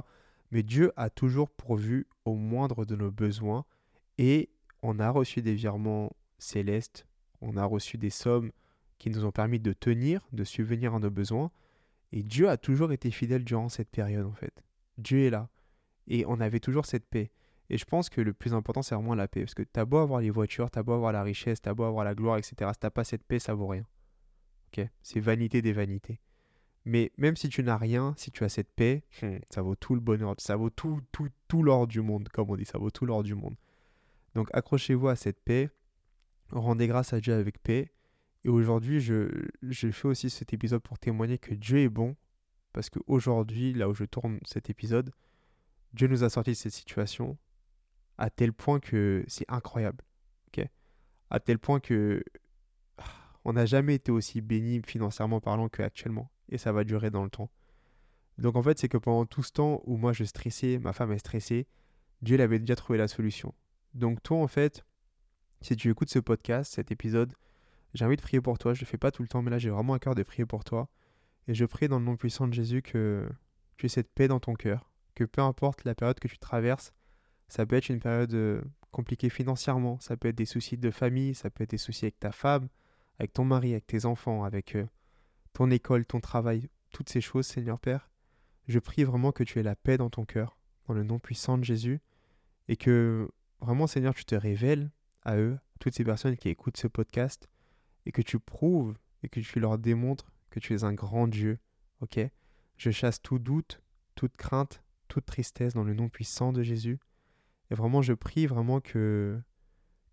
Mais 0.50 0.62
Dieu 0.62 0.92
a 0.96 1.08
toujours 1.08 1.50
pourvu 1.50 2.06
au 2.24 2.34
moindre 2.34 2.84
de 2.84 2.94
nos 2.94 3.10
besoins 3.10 3.64
et 4.18 4.50
on 4.82 4.98
a 4.98 5.10
reçu 5.10 5.42
des 5.42 5.54
virements 5.54 6.10
célestes, 6.38 7.06
on 7.40 7.56
a 7.56 7.64
reçu 7.64 7.98
des 7.98 8.10
sommes 8.10 8.52
qui 8.98 9.10
nous 9.10 9.24
ont 9.24 9.32
permis 9.32 9.58
de 9.58 9.72
tenir, 9.72 10.26
de 10.32 10.44
subvenir 10.44 10.94
à 10.94 10.98
nos 10.98 11.10
besoins. 11.10 11.50
Et 12.12 12.22
Dieu 12.22 12.48
a 12.48 12.56
toujours 12.56 12.92
été 12.92 13.10
fidèle 13.10 13.44
durant 13.44 13.68
cette 13.68 13.90
période 13.90 14.26
en 14.26 14.34
fait. 14.34 14.62
Dieu 14.98 15.26
est 15.26 15.30
là. 15.30 15.48
Et 16.08 16.24
on 16.26 16.40
avait 16.40 16.60
toujours 16.60 16.86
cette 16.86 17.06
paix. 17.06 17.30
Et 17.70 17.78
je 17.78 17.84
pense 17.84 18.10
que 18.10 18.20
le 18.20 18.32
plus 18.34 18.54
important, 18.54 18.82
c'est 18.82 18.94
vraiment 18.94 19.14
la 19.14 19.28
paix. 19.28 19.40
Parce 19.40 19.54
que 19.54 19.62
t'as 19.62 19.84
beau 19.84 19.98
avoir 19.98 20.20
les 20.20 20.30
voitures, 20.30 20.70
t'as 20.70 20.82
beau 20.82 20.92
avoir 20.92 21.12
la 21.12 21.22
richesse, 21.22 21.62
t'as 21.62 21.74
beau 21.74 21.84
avoir 21.84 22.04
la 22.04 22.14
gloire, 22.14 22.36
etc. 22.36 22.70
Si 22.72 22.80
t'as 22.80 22.90
pas 22.90 23.04
cette 23.04 23.24
paix, 23.24 23.38
ça 23.38 23.54
vaut 23.54 23.68
rien. 23.68 23.86
C'est 25.02 25.20
vanité 25.20 25.62
des 25.62 25.72
vanités. 25.72 26.20
Mais 26.84 27.12
même 27.16 27.36
si 27.36 27.48
tu 27.48 27.62
n'as 27.62 27.76
rien, 27.76 28.14
si 28.16 28.30
tu 28.30 28.44
as 28.44 28.48
cette 28.48 28.72
paix, 28.72 29.04
hmm, 29.22 29.38
ça 29.50 29.62
vaut 29.62 29.76
tout 29.76 29.94
le 29.94 30.00
bonheur, 30.00 30.34
ça 30.38 30.56
vaut 30.56 30.70
tout, 30.70 31.00
tout, 31.12 31.28
tout 31.46 31.62
l'or 31.62 31.86
du 31.86 32.00
monde, 32.00 32.28
comme 32.28 32.50
on 32.50 32.56
dit, 32.56 32.64
ça 32.64 32.78
vaut 32.78 32.90
tout 32.90 33.06
l'or 33.06 33.22
du 33.22 33.34
monde. 33.34 33.54
Donc 34.34 34.48
accrochez-vous 34.52 35.08
à 35.08 35.16
cette 35.16 35.40
paix, 35.40 35.70
rendez 36.50 36.86
grâce 36.86 37.12
à 37.12 37.20
Dieu 37.20 37.34
avec 37.34 37.62
paix. 37.62 37.92
Et 38.44 38.48
aujourd'hui, 38.48 39.00
je, 39.00 39.28
fais 39.70 40.08
aussi 40.08 40.28
cet 40.28 40.52
épisode 40.52 40.82
pour 40.82 40.98
témoigner 40.98 41.38
que 41.38 41.54
Dieu 41.54 41.78
est 41.78 41.88
bon, 41.88 42.16
parce 42.72 42.90
qu'aujourd'hui, 42.90 43.72
là 43.72 43.88
où 43.88 43.94
je 43.94 44.04
tourne 44.04 44.40
cet 44.44 44.68
épisode, 44.68 45.12
Dieu 45.92 46.08
nous 46.08 46.24
a 46.24 46.30
sorti 46.30 46.50
de 46.50 46.56
cette 46.56 46.72
situation 46.72 47.38
à 48.18 48.30
tel 48.30 48.52
point 48.52 48.80
que 48.80 49.24
c'est 49.28 49.44
incroyable. 49.48 50.04
ok? 50.48 50.66
À 51.30 51.40
tel 51.40 51.58
point 51.58 51.80
que 51.80 52.24
ah, 52.98 53.04
on 53.44 53.52
n'a 53.52 53.66
jamais 53.66 53.94
été 53.94 54.10
aussi 54.10 54.40
béni 54.40 54.82
financièrement 54.84 55.40
parlant 55.40 55.68
qu'actuellement. 55.68 56.30
Et 56.48 56.58
ça 56.58 56.72
va 56.72 56.84
durer 56.84 57.10
dans 57.10 57.24
le 57.24 57.30
temps. 57.30 57.50
Donc 58.38 58.56
en 58.56 58.62
fait, 58.62 58.78
c'est 58.78 58.88
que 58.88 58.98
pendant 58.98 59.26
tout 59.26 59.42
ce 59.42 59.52
temps 59.52 59.82
où 59.84 59.96
moi 59.96 60.12
je 60.12 60.24
stressais, 60.24 60.78
ma 60.78 60.92
femme 60.92 61.12
est 61.12 61.18
stressée, 61.18 61.66
Dieu 62.22 62.36
l'avait 62.36 62.58
déjà 62.58 62.76
trouvé 62.76 62.98
la 62.98 63.08
solution. 63.08 63.54
Donc 63.94 64.22
toi, 64.22 64.38
en 64.38 64.48
fait, 64.48 64.84
si 65.60 65.76
tu 65.76 65.90
écoutes 65.90 66.10
ce 66.10 66.18
podcast, 66.18 66.74
cet 66.74 66.90
épisode, 66.90 67.32
j'ai 67.94 68.04
envie 68.04 68.16
de 68.16 68.22
prier 68.22 68.40
pour 68.40 68.58
toi. 68.58 68.74
Je 68.74 68.80
ne 68.80 68.86
le 68.86 68.90
fais 68.90 68.98
pas 68.98 69.10
tout 69.10 69.22
le 69.22 69.28
temps, 69.28 69.42
mais 69.42 69.50
là, 69.50 69.58
j'ai 69.58 69.70
vraiment 69.70 69.94
un 69.94 69.98
cœur 69.98 70.14
de 70.14 70.22
prier 70.22 70.46
pour 70.46 70.64
toi. 70.64 70.88
Et 71.48 71.54
je 71.54 71.64
prie 71.64 71.88
dans 71.88 71.98
le 71.98 72.04
nom 72.04 72.16
puissant 72.16 72.48
de 72.48 72.54
Jésus 72.54 72.82
que 72.82 73.28
tu 73.76 73.86
aies 73.86 73.88
cette 73.88 74.12
paix 74.12 74.28
dans 74.28 74.40
ton 74.40 74.54
cœur. 74.54 74.90
Que 75.14 75.24
peu 75.24 75.42
importe 75.42 75.84
la 75.84 75.94
période 75.94 76.18
que 76.18 76.28
tu 76.28 76.38
traverses, 76.38 76.92
ça 77.48 77.66
peut 77.66 77.76
être 77.76 77.90
une 77.90 78.00
période 78.00 78.32
euh, 78.32 78.62
compliquée 78.92 79.28
financièrement, 79.28 79.98
ça 80.00 80.16
peut 80.16 80.28
être 80.28 80.36
des 80.36 80.46
soucis 80.46 80.78
de 80.78 80.90
famille, 80.90 81.34
ça 81.34 81.50
peut 81.50 81.64
être 81.64 81.70
des 81.70 81.78
soucis 81.78 82.06
avec 82.06 82.18
ta 82.18 82.32
femme, 82.32 82.68
avec 83.18 83.32
ton 83.32 83.44
mari, 83.44 83.72
avec 83.72 83.86
tes 83.86 84.06
enfants, 84.06 84.44
avec 84.44 84.74
euh, 84.74 84.86
ton 85.52 85.70
école, 85.70 86.06
ton 86.06 86.20
travail, 86.20 86.70
toutes 86.92 87.10
ces 87.10 87.20
choses, 87.20 87.46
Seigneur 87.46 87.78
Père. 87.78 88.08
Je 88.68 88.78
prie 88.78 89.04
vraiment 89.04 89.32
que 89.32 89.44
tu 89.44 89.58
aies 89.58 89.62
la 89.64 89.76
paix 89.76 89.98
dans 89.98 90.08
ton 90.08 90.24
cœur, 90.24 90.56
dans 90.86 90.94
le 90.94 91.02
nom 91.02 91.18
puissant 91.18 91.58
de 91.58 91.64
Jésus, 91.64 92.00
et 92.68 92.76
que 92.76 93.28
Vraiment, 93.62 93.86
Seigneur, 93.86 94.12
tu 94.12 94.24
te 94.24 94.34
révèles 94.34 94.90
à 95.22 95.36
eux, 95.36 95.56
toutes 95.78 95.94
ces 95.94 96.02
personnes 96.02 96.36
qui 96.36 96.48
écoutent 96.48 96.76
ce 96.76 96.88
podcast, 96.88 97.48
et 98.06 98.10
que 98.10 98.20
tu 98.20 98.40
prouves 98.40 98.98
et 99.22 99.28
que 99.28 99.38
tu 99.38 99.60
leur 99.60 99.78
démontres 99.78 100.32
que 100.50 100.58
tu 100.58 100.74
es 100.74 100.82
un 100.82 100.92
grand 100.92 101.28
Dieu. 101.28 101.60
Ok? 102.00 102.18
Je 102.76 102.90
chasse 102.90 103.22
tout 103.22 103.38
doute, 103.38 103.80
toute 104.16 104.36
crainte, 104.36 104.82
toute 105.06 105.26
tristesse 105.26 105.74
dans 105.74 105.84
le 105.84 105.94
nom 105.94 106.08
puissant 106.08 106.52
de 106.52 106.64
Jésus. 106.64 106.98
Et 107.70 107.76
vraiment, 107.76 108.02
je 108.02 108.14
prie 108.14 108.48
vraiment 108.48 108.80
que, 108.80 109.40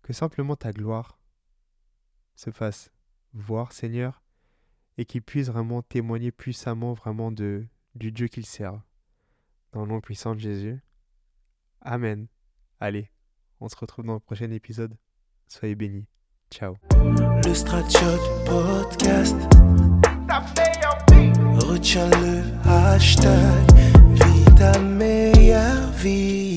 que 0.02 0.12
simplement 0.12 0.54
ta 0.54 0.72
gloire 0.72 1.18
se 2.36 2.52
fasse 2.52 2.92
voir, 3.32 3.72
Seigneur, 3.72 4.22
et 4.96 5.04
qu'il 5.04 5.22
puisse 5.22 5.48
vraiment 5.48 5.82
témoigner 5.82 6.30
puissamment 6.30 6.92
vraiment 6.92 7.32
de, 7.32 7.66
du 7.96 8.12
Dieu 8.12 8.28
qu'il 8.28 8.46
sert. 8.46 8.80
Dans 9.72 9.82
le 9.82 9.88
nom 9.88 10.00
puissant 10.00 10.36
de 10.36 10.40
Jésus. 10.40 10.80
Amen. 11.80 12.28
Allez, 12.78 13.10
on 13.60 13.68
se 13.68 13.76
retrouve 13.76 14.04
dans 14.04 14.14
le 14.14 14.20
prochain 14.20 14.50
épisode. 14.50 14.96
Soyez 15.48 15.74
bénis. 15.74 16.06
Ciao. 16.50 16.76
Le 17.44 17.54
Stratchot 17.54 18.18
Podcast. 18.46 19.36
Retiens 21.68 22.10
le 22.10 22.42
hashtag 22.68 23.72
Vie 24.12 24.44
ta 24.56 24.78
meilleure 24.78 25.90
vie. 25.92 26.49